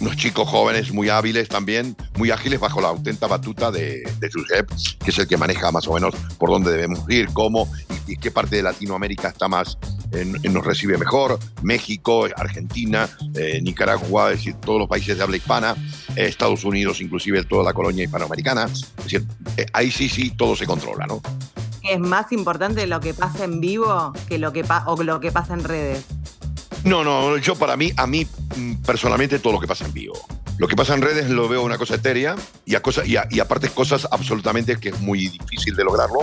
unos 0.00 0.16
chicos 0.16 0.48
jóvenes 0.48 0.92
muy 0.92 1.08
hábiles 1.08 1.48
también, 1.48 1.96
muy 2.16 2.30
ágiles 2.30 2.58
bajo 2.58 2.80
la 2.80 2.88
autenta 2.88 3.26
batuta 3.26 3.70
de, 3.70 4.02
de 4.18 4.30
que 5.04 5.10
es 5.10 5.18
el 5.18 5.26
que 5.26 5.36
maneja 5.36 5.70
más 5.70 5.86
o 5.86 5.94
menos 5.94 6.14
por 6.38 6.50
dónde 6.50 6.72
debemos 6.72 7.00
ir, 7.08 7.28
cómo 7.32 7.70
y, 8.06 8.16
qué 8.16 8.30
parte 8.30 8.56
de 8.56 8.62
Latinoamérica 8.62 9.28
está 9.28 9.46
más, 9.48 9.78
nos 10.42 10.64
recibe 10.64 10.98
mejor, 10.98 11.38
México, 11.62 12.26
Argentina, 12.36 13.08
eh, 13.34 13.60
Nicaragua, 13.62 14.30
es 14.32 14.38
decir, 14.38 14.54
todos 14.54 14.80
los 14.80 14.88
países 14.88 15.16
de 15.16 15.22
habla 15.22 15.36
hispana, 15.36 15.76
eh, 16.16 16.26
Estados 16.26 16.64
Unidos, 16.64 17.00
inclusive 17.00 17.44
toda 17.44 17.62
la 17.62 17.72
colonia 17.72 18.04
hispanoamericana. 18.04 18.64
Es 18.64 19.04
decir, 19.04 19.24
eh, 19.56 19.66
ahí 19.72 19.90
sí, 19.90 20.08
sí, 20.08 20.30
todo 20.30 20.56
se 20.56 20.66
controla, 20.66 21.06
¿no? 21.06 21.22
¿Es 21.82 22.00
más 22.00 22.32
importante 22.32 22.86
lo 22.86 23.00
que 23.00 23.14
pasa 23.14 23.44
en 23.44 23.60
vivo 23.60 24.12
que 24.28 24.38
lo 24.38 24.52
que, 24.52 24.64
o 24.86 25.02
lo 25.02 25.20
que 25.20 25.30
pasa 25.32 25.54
en 25.54 25.64
redes? 25.64 26.04
No, 26.84 27.04
no, 27.04 27.36
yo 27.36 27.54
para 27.56 27.76
mí, 27.76 27.92
a 27.96 28.06
mí 28.06 28.26
personalmente 28.84 29.38
todo 29.38 29.54
lo 29.54 29.60
que 29.60 29.66
pasa 29.66 29.86
en 29.86 29.92
vivo. 29.92 30.18
Lo 30.58 30.68
que 30.68 30.76
pasa 30.76 30.94
en 30.94 31.02
redes 31.02 31.30
lo 31.30 31.48
veo 31.48 31.62
una 31.62 31.78
cosa 31.78 31.94
etérea 31.94 32.36
y, 32.66 32.74
a 32.74 32.82
cosa, 32.82 33.04
y, 33.04 33.16
y 33.30 33.40
aparte 33.40 33.68
cosas 33.70 34.06
absolutamente 34.10 34.76
que 34.76 34.90
es 34.90 35.00
muy 35.00 35.28
difícil 35.28 35.74
de 35.74 35.84
lograrlo 35.84 36.20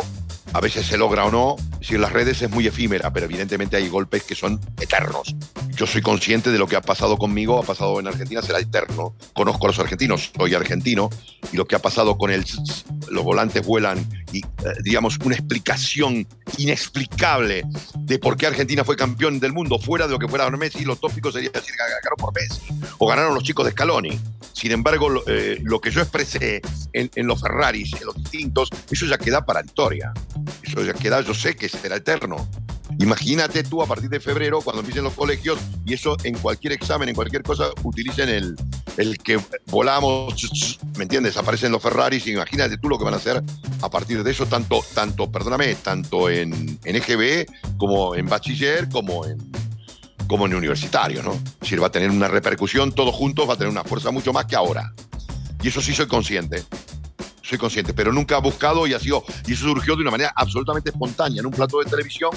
a 0.53 0.59
veces 0.59 0.85
se 0.85 0.97
logra 0.97 1.25
o 1.25 1.31
no. 1.31 1.55
Si 1.81 1.95
en 1.95 2.01
las 2.01 2.11
redes 2.11 2.41
es 2.41 2.49
muy 2.49 2.67
efímera, 2.67 3.11
pero 3.11 3.25
evidentemente 3.25 3.77
hay 3.77 3.89
golpes 3.89 4.23
que 4.23 4.35
son 4.35 4.59
eternos. 4.79 5.35
Yo 5.77 5.85
soy 5.85 6.01
consciente 6.01 6.51
de 6.51 6.57
lo 6.57 6.65
que 6.65 6.75
ha 6.75 6.81
pasado 6.81 7.17
conmigo, 7.17 7.59
ha 7.59 7.63
pasado 7.63 7.99
en 7.99 8.07
Argentina, 8.07 8.41
será 8.41 8.59
eterno. 8.59 9.13
Conozco 9.33 9.67
a 9.67 9.69
los 9.69 9.77
argentinos, 9.77 10.31
soy 10.35 10.55
argentino, 10.55 11.11
y 11.53 11.55
lo 11.55 11.65
que 11.65 11.75
ha 11.75 11.79
pasado 11.79 12.17
con 12.17 12.31
el 12.31 12.43
los 13.09 13.23
volantes 13.23 13.63
vuelan 13.63 13.99
y, 14.31 14.39
eh, 14.39 14.45
digamos, 14.83 15.19
una 15.23 15.35
explicación 15.35 16.27
inexplicable 16.57 17.63
de 17.99 18.19
por 18.19 18.37
qué 18.37 18.47
Argentina 18.47 18.83
fue 18.83 18.95
campeón 18.95 19.39
del 19.39 19.53
mundo 19.53 19.77
fuera 19.77 20.07
de 20.07 20.13
lo 20.13 20.19
que 20.19 20.27
fuera 20.27 20.49
Messi, 20.49 20.83
lo 20.83 20.95
tópico 20.95 21.31
sería 21.31 21.51
decir 21.51 21.75
que 21.75 21.77
ganaron 21.77 22.17
por 22.17 22.33
Messi 22.33 22.61
o 22.97 23.07
ganaron 23.07 23.35
los 23.35 23.43
chicos 23.43 23.65
de 23.65 23.71
Scaloni. 23.71 24.19
Sin 24.53 24.71
embargo, 24.71 25.09
lo, 25.09 25.23
eh, 25.27 25.61
que 25.81 25.91
yo 25.91 26.01
expresé 26.01 26.61
en, 26.93 27.11
en 27.13 27.27
los 27.27 27.39
Ferraris, 27.39 27.93
en 27.93 28.07
los 28.07 28.15
distintos, 28.15 28.69
eso 28.89 29.05
ya 29.05 29.19
queda 29.19 29.45
para 29.45 29.59
la 29.59 29.67
historia. 29.67 30.13
Eso 30.63 30.83
ya 30.83 30.93
queda, 30.93 31.21
yo 31.21 31.35
sé 31.35 31.55
que 31.55 31.69
será 31.69 31.97
eterno. 31.97 32.49
Imagínate 32.99 33.63
tú 33.63 33.83
a 33.83 33.85
partir 33.85 34.09
de 34.09 34.19
febrero, 34.19 34.61
cuando 34.61 34.79
empiecen 34.79 35.03
los 35.03 35.13
colegios, 35.13 35.59
y 35.85 35.93
eso 35.93 36.17
en 36.23 36.37
cualquier 36.37 36.73
examen, 36.73 37.09
en 37.09 37.15
cualquier 37.15 37.43
cosa, 37.43 37.69
utilicen 37.83 38.29
el, 38.29 38.55
el 38.97 39.17
que 39.19 39.39
volamos, 39.67 40.79
¿me 40.97 41.03
entiendes? 41.03 41.37
Aparecen 41.37 41.71
los 41.71 41.81
Ferraris, 41.81 42.25
imagínate 42.25 42.77
tú 42.77 42.89
lo 42.89 42.97
que 42.97 43.03
van 43.03 43.13
a 43.13 43.17
hacer 43.17 43.43
a 43.81 43.89
partir 43.89 44.23
de 44.23 44.31
eso, 44.31 44.47
tanto, 44.47 44.83
tanto 44.95 45.31
perdóname, 45.31 45.75
tanto 45.75 46.29
en, 46.29 46.79
en 46.83 46.95
EGB 46.95 47.45
como 47.77 48.15
en 48.15 48.25
bachiller, 48.25 48.89
como 48.89 49.25
en, 49.25 49.37
como 50.27 50.47
en 50.47 50.55
universitario, 50.55 51.21
¿no? 51.21 51.39
Es 51.61 51.81
va 51.81 51.87
a 51.87 51.91
tener 51.91 52.09
una 52.09 52.27
repercusión, 52.27 52.91
todos 52.91 53.13
juntos 53.13 53.47
va 53.47 53.53
a 53.53 53.57
tener 53.57 53.71
una 53.71 53.83
fuerza 53.83 54.09
mucho 54.09 54.33
más 54.33 54.45
que 54.45 54.55
ahora. 54.55 54.91
Y 55.61 55.67
eso 55.67 55.81
sí 55.81 55.93
soy 55.93 56.07
consciente 56.07 56.63
soy 57.47 57.57
consciente, 57.57 57.93
pero 57.93 58.11
nunca 58.11 58.35
ha 58.35 58.39
buscado 58.39 58.85
y 58.87 58.93
ha 58.93 58.99
sido, 58.99 59.23
y 59.47 59.53
eso 59.53 59.63
surgió 59.63 59.95
de 59.95 60.01
una 60.01 60.11
manera 60.11 60.33
absolutamente 60.35 60.89
espontánea 60.89 61.39
en 61.39 61.45
un 61.45 61.53
plato 61.53 61.79
de 61.79 61.89
televisión, 61.89 62.31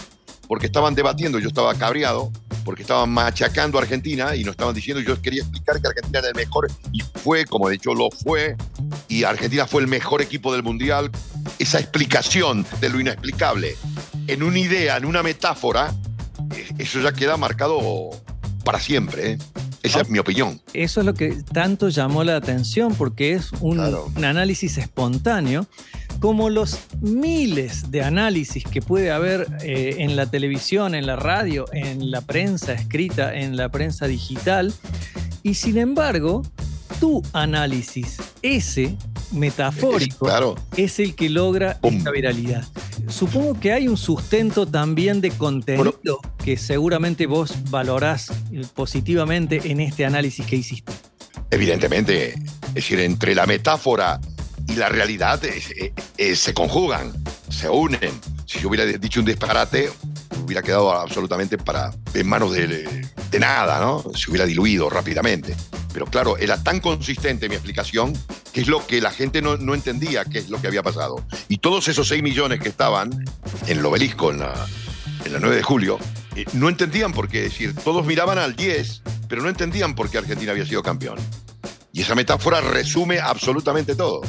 porque 0.50 0.66
estaban 0.66 0.96
debatiendo, 0.96 1.38
yo 1.38 1.46
estaba 1.46 1.72
cabreado, 1.76 2.32
porque 2.64 2.82
estaban 2.82 3.08
machacando 3.10 3.78
a 3.78 3.82
Argentina 3.82 4.34
y 4.34 4.42
nos 4.42 4.54
estaban 4.54 4.74
diciendo, 4.74 5.00
yo 5.00 5.22
quería 5.22 5.42
explicar 5.42 5.80
que 5.80 5.86
Argentina 5.86 6.18
era 6.18 6.26
el 6.26 6.34
mejor, 6.34 6.68
y 6.90 7.02
fue, 7.22 7.44
como 7.44 7.68
de 7.68 7.76
hecho 7.76 7.94
lo 7.94 8.10
fue, 8.10 8.56
y 9.06 9.22
Argentina 9.22 9.68
fue 9.68 9.82
el 9.82 9.86
mejor 9.86 10.22
equipo 10.22 10.52
del 10.52 10.64
Mundial. 10.64 11.12
Esa 11.60 11.78
explicación 11.78 12.66
de 12.80 12.88
lo 12.88 12.98
inexplicable, 12.98 13.76
en 14.26 14.42
una 14.42 14.58
idea, 14.58 14.96
en 14.96 15.04
una 15.04 15.22
metáfora, 15.22 15.94
eh, 16.56 16.68
eso 16.78 17.00
ya 17.00 17.12
queda 17.12 17.36
marcado 17.36 18.10
para 18.64 18.80
siempre. 18.80 19.34
¿eh? 19.34 19.38
Esa 19.84 20.00
es 20.00 20.10
mi 20.10 20.18
opinión. 20.18 20.60
Eso 20.72 20.98
es 20.98 21.06
lo 21.06 21.14
que 21.14 21.42
tanto 21.52 21.90
llamó 21.90 22.24
la 22.24 22.34
atención 22.34 22.96
porque 22.96 23.34
es 23.34 23.52
un, 23.60 23.78
un, 23.78 24.24
análisis 24.24 24.78
espontáneo, 24.78 25.68
como 26.20 26.50
los 26.50 26.78
miles 27.00 27.90
de 27.90 28.02
análisis 28.02 28.62
que 28.64 28.82
puede 28.82 29.10
haber 29.10 29.46
eh, 29.62 29.96
en 29.98 30.16
la 30.16 30.26
televisión, 30.26 30.94
en 30.94 31.06
la 31.06 31.16
radio, 31.16 31.64
en 31.72 32.10
la 32.10 32.20
prensa 32.20 32.74
escrita, 32.74 33.34
en 33.34 33.56
la 33.56 33.70
prensa 33.70 34.06
digital. 34.06 34.72
Y 35.42 35.54
sin 35.54 35.78
embargo, 35.78 36.42
tu 37.00 37.22
análisis, 37.32 38.18
ese 38.42 38.96
metafórico, 39.32 40.26
claro. 40.26 40.56
es 40.76 40.98
el 40.98 41.14
que 41.14 41.30
logra 41.30 41.78
Pum. 41.80 41.96
esta 41.96 42.10
viralidad. 42.10 42.64
Supongo 43.08 43.58
que 43.58 43.72
hay 43.72 43.88
un 43.88 43.96
sustento 43.96 44.66
también 44.66 45.22
de 45.22 45.30
contenido 45.30 46.20
que 46.44 46.58
seguramente 46.58 47.26
vos 47.26 47.54
valorás 47.70 48.30
positivamente 48.74 49.70
en 49.70 49.80
este 49.80 50.04
análisis 50.04 50.44
que 50.44 50.56
hiciste. 50.56 50.92
Evidentemente, 51.50 52.34
es 52.34 52.74
decir, 52.74 53.00
entre 53.00 53.34
la 53.34 53.46
metáfora 53.46 54.20
y 54.70 54.76
la 54.76 54.88
realidad 54.88 55.44
es- 55.44 55.72
es- 56.16 56.38
se 56.40 56.54
conjugan, 56.54 57.12
se 57.48 57.68
unen. 57.68 58.12
Si 58.46 58.58
yo 58.60 58.68
hubiera 58.68 58.84
dicho 58.86 59.20
un 59.20 59.26
disparate, 59.26 59.90
hubiera 60.44 60.62
quedado 60.62 60.92
absolutamente 60.92 61.58
para, 61.58 61.92
en 62.14 62.28
manos 62.28 62.52
de, 62.52 62.66
de 63.30 63.38
nada, 63.40 63.80
¿no? 63.80 64.02
Se 64.14 64.30
hubiera 64.30 64.46
diluido 64.46 64.88
rápidamente. 64.90 65.54
Pero 65.92 66.06
claro, 66.06 66.36
era 66.38 66.62
tan 66.62 66.80
consistente 66.80 67.48
mi 67.48 67.56
explicación 67.56 68.12
que 68.52 68.60
es 68.60 68.68
lo 68.68 68.84
que 68.86 69.00
la 69.00 69.10
gente 69.10 69.42
no, 69.42 69.56
no 69.56 69.74
entendía 69.74 70.24
qué 70.24 70.38
es 70.38 70.48
lo 70.48 70.60
que 70.60 70.68
había 70.68 70.82
pasado. 70.82 71.24
Y 71.48 71.58
todos 71.58 71.88
esos 71.88 72.08
6 72.08 72.22
millones 72.22 72.60
que 72.60 72.68
estaban 72.68 73.10
en 73.66 73.78
el 73.78 73.84
obelisco, 73.86 74.30
en 74.30 74.40
la, 74.40 74.54
en 75.24 75.32
la 75.32 75.40
9 75.40 75.56
de 75.56 75.62
julio, 75.62 75.98
eh, 76.36 76.44
no 76.52 76.68
entendían 76.68 77.12
por 77.12 77.28
qué. 77.28 77.42
Decir, 77.42 77.74
todos 77.74 78.06
miraban 78.06 78.38
al 78.38 78.54
10, 78.56 79.02
pero 79.28 79.42
no 79.42 79.48
entendían 79.48 79.94
por 79.94 80.10
qué 80.10 80.18
Argentina 80.18 80.52
había 80.52 80.64
sido 80.66 80.82
campeón. 80.82 81.18
Y 81.92 82.02
esa 82.02 82.14
metáfora 82.14 82.60
resume 82.60 83.18
absolutamente 83.20 83.94
todo. 83.96 84.20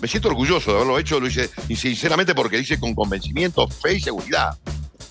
Me 0.00 0.08
siento 0.08 0.28
orgulloso 0.28 0.70
de 0.70 0.76
haberlo 0.76 0.98
hecho, 0.98 1.18
lo 1.20 1.26
hice 1.26 1.48
sinceramente 1.74 2.34
porque 2.34 2.58
hice 2.58 2.78
con 2.78 2.94
convencimiento, 2.94 3.66
fe 3.68 3.94
y 3.94 4.00
seguridad. 4.00 4.56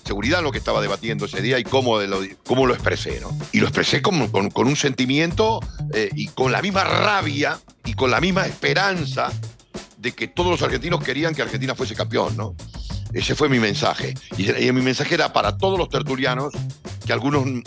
Seguridad 0.04 0.40
lo 0.42 0.52
que 0.52 0.58
estaba 0.58 0.80
debatiendo 0.80 1.24
ese 1.24 1.42
día 1.42 1.58
y 1.58 1.64
cómo 1.64 1.98
lo, 2.00 2.20
cómo 2.46 2.64
lo 2.66 2.74
expresé, 2.74 3.18
¿no? 3.20 3.36
Y 3.50 3.58
lo 3.58 3.66
expresé 3.66 4.00
con, 4.02 4.28
con- 4.28 4.66
un 4.68 4.76
sentimiento 4.76 5.58
eh, 5.92 6.10
y 6.14 6.28
con 6.28 6.52
la 6.52 6.62
misma 6.62 6.84
rabia 6.84 7.58
y 7.84 7.94
con 7.94 8.12
la 8.12 8.20
misma 8.20 8.46
esperanza 8.46 9.32
de 9.98 10.12
que 10.12 10.28
todos 10.28 10.50
los 10.52 10.62
argentinos 10.62 11.02
querían 11.02 11.34
que 11.34 11.42
Argentina 11.42 11.74
fuese 11.74 11.96
campeón, 11.96 12.36
¿no? 12.36 12.54
Ese 13.12 13.34
fue 13.34 13.48
mi 13.48 13.58
mensaje. 13.58 14.14
Y, 14.36 14.50
y 14.66 14.70
mi 14.72 14.82
mensaje 14.82 15.14
era 15.14 15.32
para 15.32 15.56
todos 15.58 15.76
los 15.76 15.88
tertulianos, 15.88 16.52
que 17.04 17.12
algunos 17.12 17.44
eh, 17.46 17.62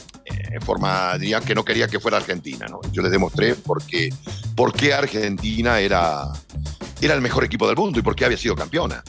en 0.54 0.62
forma 0.62 1.18
dirían 1.18 1.44
que 1.44 1.56
no 1.56 1.66
quería 1.66 1.90
que 1.90 2.00
fuera 2.00 2.16
Argentina, 2.18 2.68
¿no? 2.70 2.80
Yo 2.94 3.02
les 3.02 3.12
demostré 3.12 3.56
por 3.56 3.84
qué, 3.86 4.14
por 4.56 4.72
qué 4.72 4.94
Argentina 4.94 5.80
era, 5.82 6.24
era 7.02 7.14
el 7.16 7.22
mejor 7.22 7.44
equipo 7.44 7.68
del 7.68 7.76
mundo 7.76 8.00
y 8.00 8.02
por 8.02 8.16
qué 8.16 8.26
había 8.26 8.38
sido 8.38 8.56
campeona. 8.56 9.04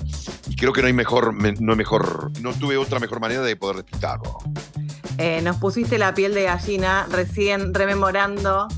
Y 0.48 0.56
creo 0.56 0.72
que 0.72 0.80
no 0.80 0.86
hay 0.86 0.92
mejor, 0.92 1.32
me- 1.32 1.52
no 1.52 1.72
hay 1.72 1.78
mejor, 1.78 2.30
no 2.40 2.52
tuve 2.52 2.76
otra 2.76 2.98
mejor 2.98 3.20
manera 3.20 3.42
de 3.42 3.56
poder 3.56 3.78
explicarlo. 3.80 4.38
Eh, 5.18 5.40
nos 5.42 5.56
pusiste 5.56 5.98
la 5.98 6.14
piel 6.14 6.32
de 6.34 6.44
gallina 6.44 7.06
recién 7.10 7.74
rememorando 7.74 8.68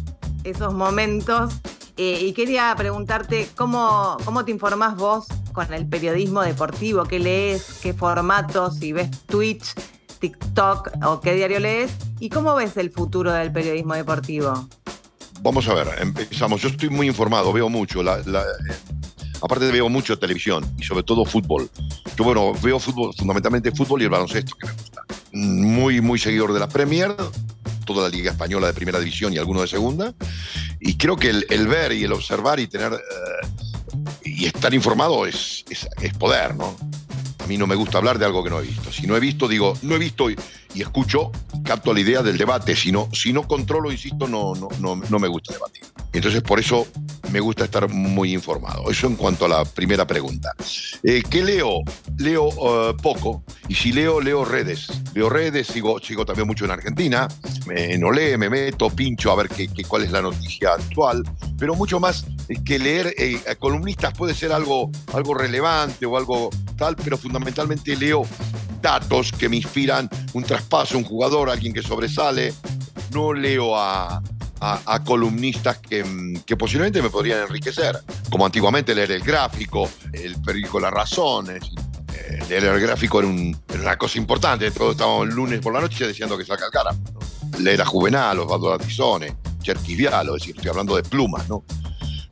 esos 0.45 0.75
momentos 0.75 1.55
eh, 1.97 2.19
y 2.23 2.33
quería 2.33 2.75
preguntarte 2.77 3.49
cómo, 3.55 4.17
cómo 4.25 4.45
te 4.45 4.51
informás 4.51 4.97
vos 4.97 5.27
con 5.53 5.73
el 5.73 5.87
periodismo 5.87 6.41
deportivo, 6.43 7.05
qué 7.05 7.19
lees, 7.19 7.79
qué 7.83 7.93
formatos, 7.95 8.77
si 8.79 8.93
ves 8.93 9.11
Twitch, 9.27 9.75
TikTok 10.19 10.91
o 11.07 11.21
qué 11.21 11.35
diario 11.35 11.61
lees 11.61 11.93
y 12.19 12.29
cómo 12.31 12.55
ves 12.55 12.77
el 12.77 12.91
futuro 12.91 13.33
del 13.33 13.53
periodismo 13.53 13.95
deportivo. 13.95 14.69
Vamos 15.43 15.69
a 15.69 15.75
ver, 15.75 15.89
empezamos. 16.01 16.61
Yo 16.63 16.69
estoy 16.69 16.89
muy 16.89 17.07
informado, 17.09 17.53
veo 17.53 17.69
mucho. 17.69 18.03
La, 18.03 18.19
la- 18.27 18.45
aparte 19.43 19.71
veo 19.71 19.89
mucho 19.89 20.19
televisión 20.19 20.65
y 20.79 20.85
sobre 20.85 21.03
todo 21.03 21.25
fútbol. 21.25 21.69
Yo, 22.17 22.25
bueno, 22.25 22.53
veo 22.63 22.79
fútbol, 22.79 23.13
fundamentalmente 23.17 23.73
fútbol 23.73 24.03
y 24.03 24.05
el 24.05 24.11
baloncesto, 24.11 24.55
que 24.57 24.67
me 24.69 24.73
gusta. 24.73 25.03
Muy, 25.33 26.01
muy 26.01 26.19
seguidor 26.19 26.53
de 26.53 26.61
la 26.61 26.69
Premier, 26.69 27.15
toda 27.85 28.09
la 28.09 28.09
Liga 28.09 28.31
Española 28.31 28.69
de 28.69 28.73
Primera 28.73 29.01
División 29.01 29.33
y 29.33 29.39
alguno 29.39 29.61
de 29.61 29.67
Segunda. 29.67 30.15
Y 30.81 30.97
creo 30.97 31.17
que 31.17 31.31
el, 31.31 31.67
ver 31.67 31.93
y 31.93 32.05
el 32.05 32.13
observar 32.13 32.61
y 32.61 32.69
tener 32.69 32.93
eh, 32.93 33.47
y 34.25 34.47
estar 34.47 34.73
informado 34.73 35.27
es, 35.27 35.65
es, 35.69 36.15
poder, 36.15 36.55
¿no? 36.55 36.77
A 37.39 37.47
mí 37.47 37.59
no 37.59 37.67
me 37.67 37.75
gusta 37.75 37.99
hablar 37.99 38.19
de 38.19 38.25
algo 38.25 38.45
que 38.45 38.51
no 38.51 38.61
he 38.61 38.63
visto. 38.63 38.93
Si 38.93 39.07
no 39.07 39.17
he 39.17 39.21
visto, 39.21 39.49
digo, 39.49 39.75
no 39.83 39.97
he 39.97 39.99
visto 39.99 40.31
y, 40.31 40.37
y 40.75 40.83
escucho, 40.83 41.33
capto 41.65 41.93
la 41.93 42.01
idea 42.01 42.23
del 42.23 42.39
debate. 42.39 42.77
Si 42.77 42.93
no, 42.93 43.09
si 43.13 43.33
no 43.33 43.49
controlo, 43.49 43.91
insisto, 43.91 44.29
no, 44.29 44.55
no, 44.55 44.97
no 44.97 45.19
me 45.19 45.29
gusta 45.29 45.53
debatir. 45.53 45.83
Entonces, 46.13 46.43
por 46.43 46.61
eso 46.61 46.87
me 47.33 47.41
gusta 47.41 47.65
estar 47.65 47.89
muy 47.89 48.35
informado. 48.35 48.91
Eso 48.91 49.07
en 49.07 49.17
cuanto 49.17 49.47
a 49.47 49.49
la 49.49 49.65
primera 49.65 50.07
pregunta. 50.07 50.55
Eh, 51.03 51.23
¿Qué 51.29 51.43
leo? 51.43 51.79
Leo 52.19 52.49
eh, 52.51 52.95
poco. 53.03 53.43
Y 53.69 53.75
si 53.75 53.93
leo, 53.93 54.21
leo 54.21 54.45
redes. 54.45 54.89
Leo 55.15 55.29
redes, 55.29 55.67
sigo, 55.67 55.99
sigo 55.99 56.27
también 56.27 56.47
mucho 56.47 56.67
en 56.67 56.73
Argentina. 56.73 57.27
Me, 57.67 57.97
no 57.99 58.13
lee, 58.13 58.37
me 58.37 58.51
meto, 58.51 58.91
pincho 58.91 59.33
a 59.33 59.37
ver 59.37 59.49
qué, 59.49 59.69
cuál 59.89 60.03
es 60.03 60.13
la 60.13 60.21
noticia 60.21 60.75
actual. 60.75 61.23
Pero 61.59 61.75
mucho 61.75 61.99
más 61.99 62.27
eh, 62.49 62.63
que 62.65 62.79
leer 62.79 63.15
columnistas 63.59 64.13
puede 64.17 64.35
ser 64.35 64.53
algo, 64.53 64.91
algo 65.15 65.35
relevante 65.35 66.07
o 66.07 66.17
algo 66.17 66.51
tal, 66.77 66.97
pero 66.97 67.17
fundamentalmente 67.17 67.97
leo 67.97 68.27
datos 68.83 69.33
que 69.33 69.49
me 69.49 69.57
inspiran 69.57 70.11
un 70.35 70.43
traspaso, 70.43 70.99
un 70.99 71.05
jugador, 71.05 71.49
alguien 71.49 71.73
que 71.73 71.83
sobresale. 71.83 72.53
No 73.13 73.33
leo 73.33 73.77
a, 73.77 74.23
a- 74.87 75.03
columnistas 75.05 75.79
que, 75.79 76.05
mm, 76.05 76.43
que 76.47 76.57
posiblemente 76.57 77.03
me 77.03 77.11
podrían 77.11 77.41
enriquecer, 77.43 77.99
como 78.31 78.47
antiguamente 78.47 78.95
leer 78.95 79.11
el 79.13 79.23
gráfico, 79.23 79.89
el 80.13 80.37
periódico 80.41 80.79
La 80.81 80.91
Razón. 80.91 81.49
es 81.51 81.61
decir, 81.61 81.79
eh, 82.15 82.39
leer 82.49 82.65
el 82.65 82.81
gráfico 82.81 83.19
era, 83.19 83.29
un- 83.29 83.57
era 83.69 83.81
una 83.81 83.97
cosa 83.97 84.19
importante. 84.19 84.71
Todos 84.71 84.93
estábamos 84.93 85.29
el 85.29 85.35
lunes 85.35 85.61
por 85.61 85.73
la 85.75 85.81
noche 85.81 86.07
deseando 86.07 86.39
que 86.39 86.45
salga 86.45 86.67
el 86.67 86.73
cara. 86.73 86.91
Leer 87.59 87.83
a 87.83 87.87
Juvenal, 87.87 88.39
Osvaldo 88.39 88.71
Latizone, 88.71 89.37
Cherkis 89.63 89.97
Vialo, 89.97 90.37
es 90.37 90.43
decir, 90.43 90.55
estoy 90.57 90.71
hablando 90.71 90.97
de 90.97 91.03
plumas, 91.03 91.49
¿no? 91.49 91.65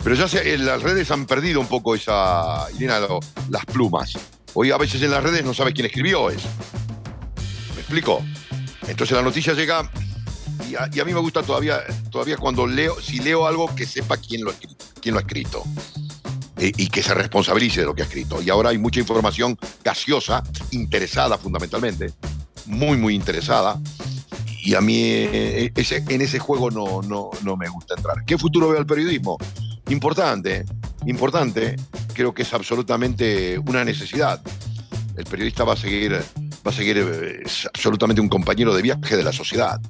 Pero 0.02 0.14
ya 0.14 0.26
se, 0.28 0.54
en 0.54 0.64
las 0.64 0.82
redes 0.82 1.10
han 1.10 1.26
perdido 1.26 1.60
un 1.60 1.66
poco 1.66 1.94
esa, 1.94 2.66
Irina, 2.74 3.00
lo- 3.00 3.20
las 3.50 3.64
plumas. 3.66 4.12
Hoy 4.54 4.70
a 4.70 4.78
veces 4.78 5.02
en 5.02 5.10
las 5.10 5.22
redes 5.22 5.44
no 5.44 5.52
sabes 5.52 5.74
quién 5.74 5.86
escribió 5.86 6.30
eso. 6.30 6.48
¿Me 7.74 7.80
explico? 7.80 8.22
Entonces 8.88 9.16
la 9.16 9.22
noticia 9.22 9.52
llega 9.52 9.88
y 10.70 11.00
a, 11.00 11.04
mí 11.04 11.12
me 11.12 11.20
gusta 11.20 11.42
todavía, 11.42 11.80
todavía 12.10 12.36
cuando 12.36 12.66
leo, 12.66 13.00
si 13.00 13.18
leo 13.20 13.46
algo 13.46 13.72
que 13.74 13.86
sepa 13.86 14.16
quién 14.16 14.44
lo 14.44 14.52
quién 15.00 15.14
lo 15.14 15.18
ha 15.18 15.22
escrito 15.22 15.64
Eh, 16.58 16.72
y 16.76 16.88
que 16.88 17.02
se 17.02 17.14
responsabilice 17.14 17.80
de 17.80 17.86
lo 17.86 17.94
que 17.94 18.02
ha 18.02 18.04
escrito. 18.04 18.42
Y 18.42 18.50
ahora 18.50 18.68
hay 18.68 18.76
mucha 18.78 19.00
información 19.00 19.56
gaseosa, 19.82 20.42
interesada 20.72 21.38
fundamentalmente, 21.38 22.12
muy, 22.66 22.98
muy 22.98 23.14
interesada. 23.14 23.80
Y 24.62 24.74
a 24.74 24.82
mí 24.82 25.00
eh, 25.02 25.72
ese- 25.74 26.04
en 26.08 26.20
ese 26.20 26.38
juego 26.38 26.70
no, 26.70 27.00
no, 27.00 27.30
no 27.42 27.56
me 27.56 27.66
gusta 27.70 27.94
entrar. 27.96 28.24
¿Qué 28.26 28.36
futuro 28.36 28.68
veo 28.68 28.78
al 28.78 28.84
periodismo? 28.84 29.38
Importante, 29.88 30.66
importante. 31.06 31.76
Creo 32.12 32.34
que 32.34 32.42
es 32.42 32.52
absolutamente 32.52 33.58
una 33.58 33.82
necesidad. 33.82 34.42
El 35.16 35.24
periodista 35.24 35.64
va 35.64 35.72
a 35.72 35.76
seguir, 35.76 36.12
va 36.12 36.70
a 36.70 36.72
seguir, 36.72 36.98
eh, 36.98 37.40
es 37.46 37.66
absolutamente 37.72 38.20
un 38.20 38.28
compañero 38.28 38.74
de 38.74 38.82
viaje 38.82 39.16
de 39.16 39.24
la 39.24 39.32
sociedad. 39.32 39.80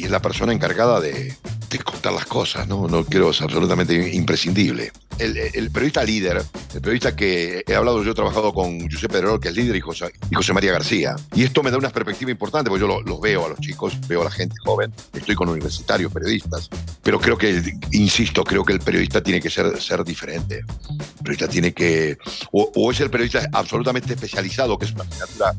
Y 0.00 0.04
es 0.04 0.10
la 0.10 0.22
persona 0.22 0.54
encargada 0.54 0.98
de, 0.98 1.36
contar 1.84 2.14
las 2.14 2.24
cosas, 2.24 2.66
¿no? 2.66 2.88
No 2.88 3.04
creo, 3.04 3.32
es 3.32 3.42
absolutamente 3.42 4.14
imprescindible. 4.14 4.90
el, 5.18 5.70
periodista 5.70 6.02
líder, 6.02 6.42
el 6.74 6.80
periodista 6.80 7.14
que 7.14 7.62
he 7.66 7.74
hablado, 7.74 8.02
yo 8.02 8.12
he 8.12 8.14
trabajado 8.14 8.54
con 8.54 8.88
Giuseppe 8.88 9.12
Pedrero, 9.12 9.38
que 9.38 9.50
es 9.50 9.56
líder, 9.56 9.76
y 9.76 9.80
José, 9.80 10.10
María 10.54 10.72
García. 10.72 11.16
Y 11.34 11.42
esto 11.42 11.62
me 11.62 11.70
da 11.70 11.76
una 11.76 11.90
perspectiva 11.90 12.30
importante, 12.30 12.70
porque 12.70 12.80
yo 12.80 13.02
los 13.02 13.20
veo 13.20 13.44
a 13.44 13.50
los 13.50 13.60
chicos, 13.60 13.92
veo 14.08 14.22
a 14.22 14.24
la 14.24 14.30
gente 14.30 14.56
joven, 14.64 14.90
estoy 15.12 15.34
con 15.34 15.50
universitarios, 15.50 16.10
periodistas, 16.10 16.70
pero 17.02 17.20
creo 17.20 17.36
que, 17.36 17.62
insisto, 17.92 18.42
creo 18.42 18.64
que 18.64 18.72
el 18.72 18.80
periodista 18.80 19.22
tiene 19.22 19.38
que 19.38 19.50
ser, 19.50 19.82
ser 19.82 20.02
diferente. 20.02 20.60
El 20.60 21.18
periodista 21.18 21.46
tiene 21.46 21.74
que, 21.74 22.16
o, 22.52 22.72
o 22.74 22.90
es 22.90 23.00
el 23.00 23.10
periodista 23.10 23.46
absolutamente 23.52 24.14
especializado, 24.14 24.78
que 24.78 24.86
es 24.86 24.92
una 24.92 25.04
asignatura 25.04 25.54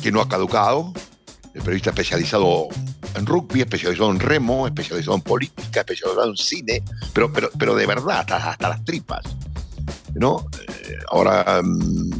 que 0.00 0.12
no 0.12 0.20
ha 0.20 0.28
caducado, 0.28 0.92
el 1.54 1.62
periodista 1.62 1.90
especializado 1.90 2.68
en 3.14 3.26
rugby, 3.26 3.60
especializado 3.60 4.10
en 4.10 4.20
remo, 4.20 4.66
especializado 4.66 5.16
en 5.16 5.22
política, 5.22 5.80
especializado 5.80 6.28
en 6.28 6.36
cine, 6.36 6.82
pero, 7.12 7.32
pero, 7.32 7.50
pero 7.58 7.74
de 7.74 7.86
verdad, 7.86 8.26
hasta, 8.30 8.68
las 8.68 8.84
tripas. 8.84 9.24
¿no? 10.14 10.46
Eh, 10.68 10.96
ahora, 11.10 11.60
mm, 11.62 12.10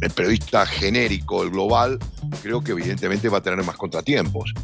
el 0.00 0.10
periodista 0.10 0.64
genérico, 0.66 1.42
el 1.42 1.50
global, 1.50 1.98
creo 2.42 2.62
que 2.62 2.72
evidentemente 2.72 3.28
va 3.28 3.38
a 3.38 3.42
tener 3.42 3.62
más 3.64 3.76
contratiempos, 3.76 4.54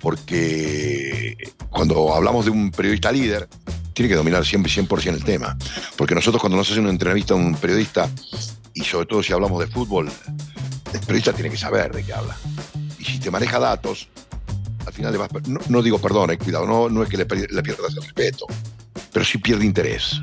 porque 0.00 1.36
cuando 1.70 2.14
hablamos 2.14 2.44
de 2.44 2.50
un 2.50 2.70
periodista 2.70 3.12
líder, 3.12 3.48
tiene 3.96 4.10
que 4.10 4.14
dominar 4.14 4.44
siempre 4.44 4.70
100% 4.70 5.14
el 5.14 5.24
tema. 5.24 5.56
Porque 5.96 6.14
nosotros 6.14 6.40
cuando 6.40 6.56
nos 6.56 6.70
hacen 6.70 6.82
una 6.82 6.90
entrevista 6.90 7.34
a 7.34 7.36
un 7.38 7.54
periodista, 7.54 8.10
y 8.74 8.84
sobre 8.84 9.06
todo 9.06 9.22
si 9.22 9.32
hablamos 9.32 9.58
de 9.58 9.66
fútbol, 9.66 10.10
el 10.92 11.00
periodista 11.00 11.32
tiene 11.32 11.50
que 11.50 11.56
saber 11.56 11.92
de 11.94 12.04
qué 12.04 12.12
habla. 12.12 12.36
Y 12.98 13.04
si 13.04 13.18
te 13.18 13.30
maneja 13.30 13.58
datos, 13.58 14.08
al 14.86 14.92
final 14.92 15.12
le 15.12 15.18
vas... 15.18 15.28
No, 15.48 15.60
no 15.68 15.82
digo 15.82 15.98
perdón, 15.98 16.30
eh, 16.30 16.38
cuidado, 16.38 16.66
no, 16.66 16.88
no 16.88 17.02
es 17.02 17.08
que 17.08 17.16
le, 17.16 17.24
le 17.24 17.62
pierdas 17.62 17.94
el 17.96 18.02
respeto, 18.02 18.46
pero 19.12 19.24
sí 19.24 19.38
pierde 19.38 19.64
interés. 19.64 20.20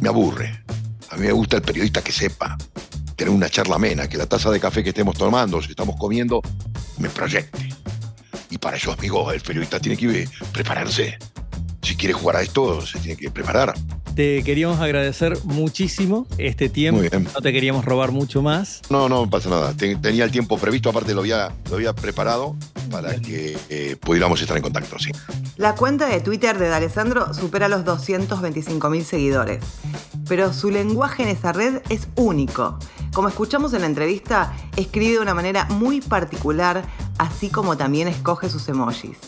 Me 0.00 0.08
aburre. 0.08 0.62
A 1.10 1.16
mí 1.16 1.26
me 1.26 1.32
gusta 1.32 1.56
el 1.56 1.62
periodista 1.62 2.02
que 2.02 2.12
sepa, 2.12 2.56
tener 3.16 3.32
una 3.32 3.48
charla 3.48 3.76
amena, 3.76 4.08
que 4.08 4.16
la 4.16 4.26
taza 4.26 4.50
de 4.50 4.60
café 4.60 4.82
que 4.82 4.90
estemos 4.90 5.16
tomando, 5.16 5.62
si 5.62 5.70
estamos 5.70 5.96
comiendo, 5.96 6.42
me 6.98 7.08
proyecte. 7.08 7.68
Y 8.50 8.58
para 8.58 8.76
eso, 8.76 8.92
amigo, 8.92 9.30
el 9.32 9.40
periodista 9.40 9.80
tiene 9.80 9.96
que 9.96 10.28
prepararse. 10.52 11.18
Si 11.82 11.96
quiere 11.96 12.14
jugar 12.14 12.36
a 12.36 12.42
esto, 12.42 12.84
se 12.84 12.98
tiene 12.98 13.16
que 13.16 13.30
preparar. 13.30 13.74
Te 14.14 14.42
queríamos 14.44 14.80
agradecer 14.80 15.36
muchísimo 15.44 16.26
este 16.38 16.68
tiempo. 16.68 17.02
No 17.34 17.40
te 17.40 17.52
queríamos 17.52 17.84
robar 17.84 18.12
mucho 18.12 18.42
más. 18.42 18.80
No, 18.88 19.08
no 19.08 19.28
pasa 19.28 19.50
nada. 19.50 19.74
Tenía 19.74 20.24
el 20.24 20.30
tiempo 20.30 20.56
previsto, 20.56 20.88
aparte 20.88 21.14
lo 21.14 21.20
había, 21.20 21.52
lo 21.68 21.76
había 21.76 21.92
preparado 21.92 22.56
para 22.90 23.16
que 23.16 23.56
eh, 23.68 23.96
pudiéramos 24.00 24.40
estar 24.40 24.56
en 24.56 24.62
contacto, 24.62 24.98
sí. 24.98 25.10
La 25.56 25.74
cuenta 25.74 26.06
de 26.06 26.20
Twitter 26.20 26.58
de 26.58 26.72
Alessandro 26.72 27.32
supera 27.34 27.68
los 27.68 27.84
225 27.84 28.90
mil 28.90 29.04
seguidores, 29.04 29.64
pero 30.28 30.52
su 30.52 30.70
lenguaje 30.70 31.22
en 31.22 31.28
esa 31.28 31.52
red 31.52 31.82
es 31.88 32.08
único. 32.16 32.78
Como 33.12 33.28
escuchamos 33.28 33.72
en 33.74 33.82
la 33.82 33.86
entrevista, 33.86 34.52
escribe 34.76 35.12
de 35.12 35.20
una 35.20 35.34
manera 35.34 35.66
muy 35.66 36.00
particular, 36.00 36.84
así 37.18 37.48
como 37.48 37.76
también 37.76 38.08
escoge 38.08 38.48
sus 38.48 38.68
emojis. 38.68 39.18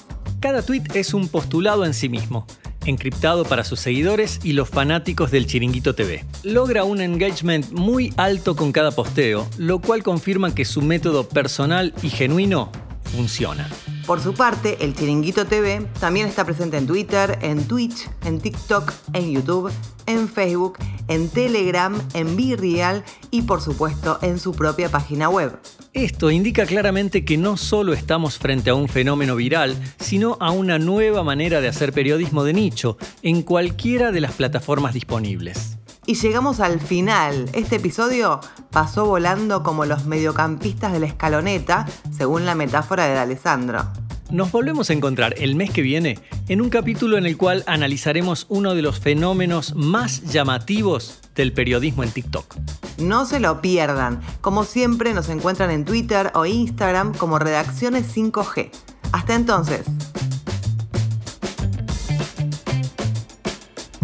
Cada 0.40 0.62
tweet 0.62 0.84
es 0.94 1.14
un 1.14 1.28
postulado 1.28 1.84
en 1.84 1.94
sí 1.94 2.08
mismo 2.08 2.46
encriptado 2.86 3.44
para 3.44 3.64
sus 3.64 3.80
seguidores 3.80 4.40
y 4.42 4.52
los 4.52 4.68
fanáticos 4.68 5.30
del 5.30 5.46
Chiringuito 5.46 5.94
TV. 5.94 6.24
Logra 6.42 6.84
un 6.84 7.00
engagement 7.00 7.70
muy 7.72 8.12
alto 8.16 8.56
con 8.56 8.72
cada 8.72 8.92
posteo, 8.92 9.46
lo 9.58 9.80
cual 9.80 10.02
confirma 10.02 10.54
que 10.54 10.64
su 10.64 10.82
método 10.82 11.28
personal 11.28 11.92
y 12.02 12.08
genuino 12.10 12.70
funciona. 13.06 13.68
Por 14.06 14.20
su 14.20 14.34
parte, 14.34 14.84
el 14.84 14.94
Chiringuito 14.94 15.46
TV 15.46 15.86
también 15.98 16.28
está 16.28 16.44
presente 16.44 16.76
en 16.76 16.86
Twitter, 16.86 17.38
en 17.42 17.66
Twitch, 17.66 18.08
en 18.24 18.40
TikTok, 18.40 18.92
en 19.12 19.32
YouTube, 19.32 19.72
en 20.06 20.28
Facebook, 20.28 20.78
en 21.08 21.28
Telegram, 21.28 22.00
en 22.14 22.36
BeReal 22.36 23.04
y 23.30 23.42
por 23.42 23.60
supuesto 23.60 24.18
en 24.22 24.38
su 24.38 24.52
propia 24.52 24.90
página 24.90 25.28
web. 25.28 25.58
Esto 25.92 26.30
indica 26.30 26.66
claramente 26.66 27.24
que 27.24 27.36
no 27.36 27.56
solo 27.56 27.92
estamos 27.92 28.38
frente 28.38 28.70
a 28.70 28.74
un 28.74 28.88
fenómeno 28.88 29.34
viral, 29.36 29.76
sino 29.98 30.36
a 30.40 30.50
una 30.50 30.78
nueva 30.78 31.22
manera 31.22 31.60
de 31.60 31.68
hacer 31.68 31.92
periodismo 31.92 32.44
de 32.44 32.52
nicho 32.52 32.98
en 33.22 33.42
cualquiera 33.42 34.12
de 34.12 34.20
las 34.20 34.32
plataformas 34.32 34.94
disponibles. 34.94 35.75
Y 36.08 36.14
llegamos 36.14 36.60
al 36.60 36.80
final. 36.80 37.50
Este 37.52 37.76
episodio 37.76 38.38
pasó 38.70 39.06
volando 39.06 39.64
como 39.64 39.84
los 39.86 40.06
mediocampistas 40.06 40.92
de 40.92 41.00
la 41.00 41.06
escaloneta, 41.06 41.84
según 42.16 42.46
la 42.46 42.54
metáfora 42.54 43.06
de 43.06 43.18
Alessandro. 43.18 43.84
Nos 44.30 44.52
volvemos 44.52 44.88
a 44.88 44.92
encontrar 44.92 45.34
el 45.38 45.56
mes 45.56 45.70
que 45.70 45.82
viene 45.82 46.20
en 46.48 46.60
un 46.60 46.68
capítulo 46.68 47.18
en 47.18 47.26
el 47.26 47.36
cual 47.36 47.64
analizaremos 47.66 48.46
uno 48.48 48.76
de 48.76 48.82
los 48.82 49.00
fenómenos 49.00 49.74
más 49.74 50.22
llamativos 50.22 51.18
del 51.34 51.52
periodismo 51.52 52.04
en 52.04 52.10
TikTok. 52.12 52.54
No 52.98 53.26
se 53.26 53.40
lo 53.40 53.60
pierdan. 53.60 54.20
Como 54.40 54.62
siempre 54.62 55.12
nos 55.12 55.28
encuentran 55.28 55.72
en 55.72 55.84
Twitter 55.84 56.30
o 56.34 56.46
Instagram 56.46 57.14
como 57.14 57.40
Redacciones 57.40 58.16
5G. 58.16 58.70
Hasta 59.10 59.34
entonces. 59.34 59.82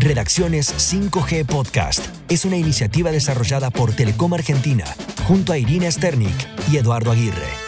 Redacciones 0.03 0.75
5G 0.93 1.47
Podcast 1.47 2.05
es 2.29 2.45
una 2.45 2.57
iniciativa 2.57 3.13
desarrollada 3.13 3.71
por 3.71 3.93
Telecom 3.95 4.35
Argentina 4.35 4.85
junto 5.29 5.53
a 5.53 5.59
Irina 5.59 5.89
Sternik 5.93 6.35
y 6.73 6.77
Eduardo 6.77 7.13
Aguirre. 7.13 7.62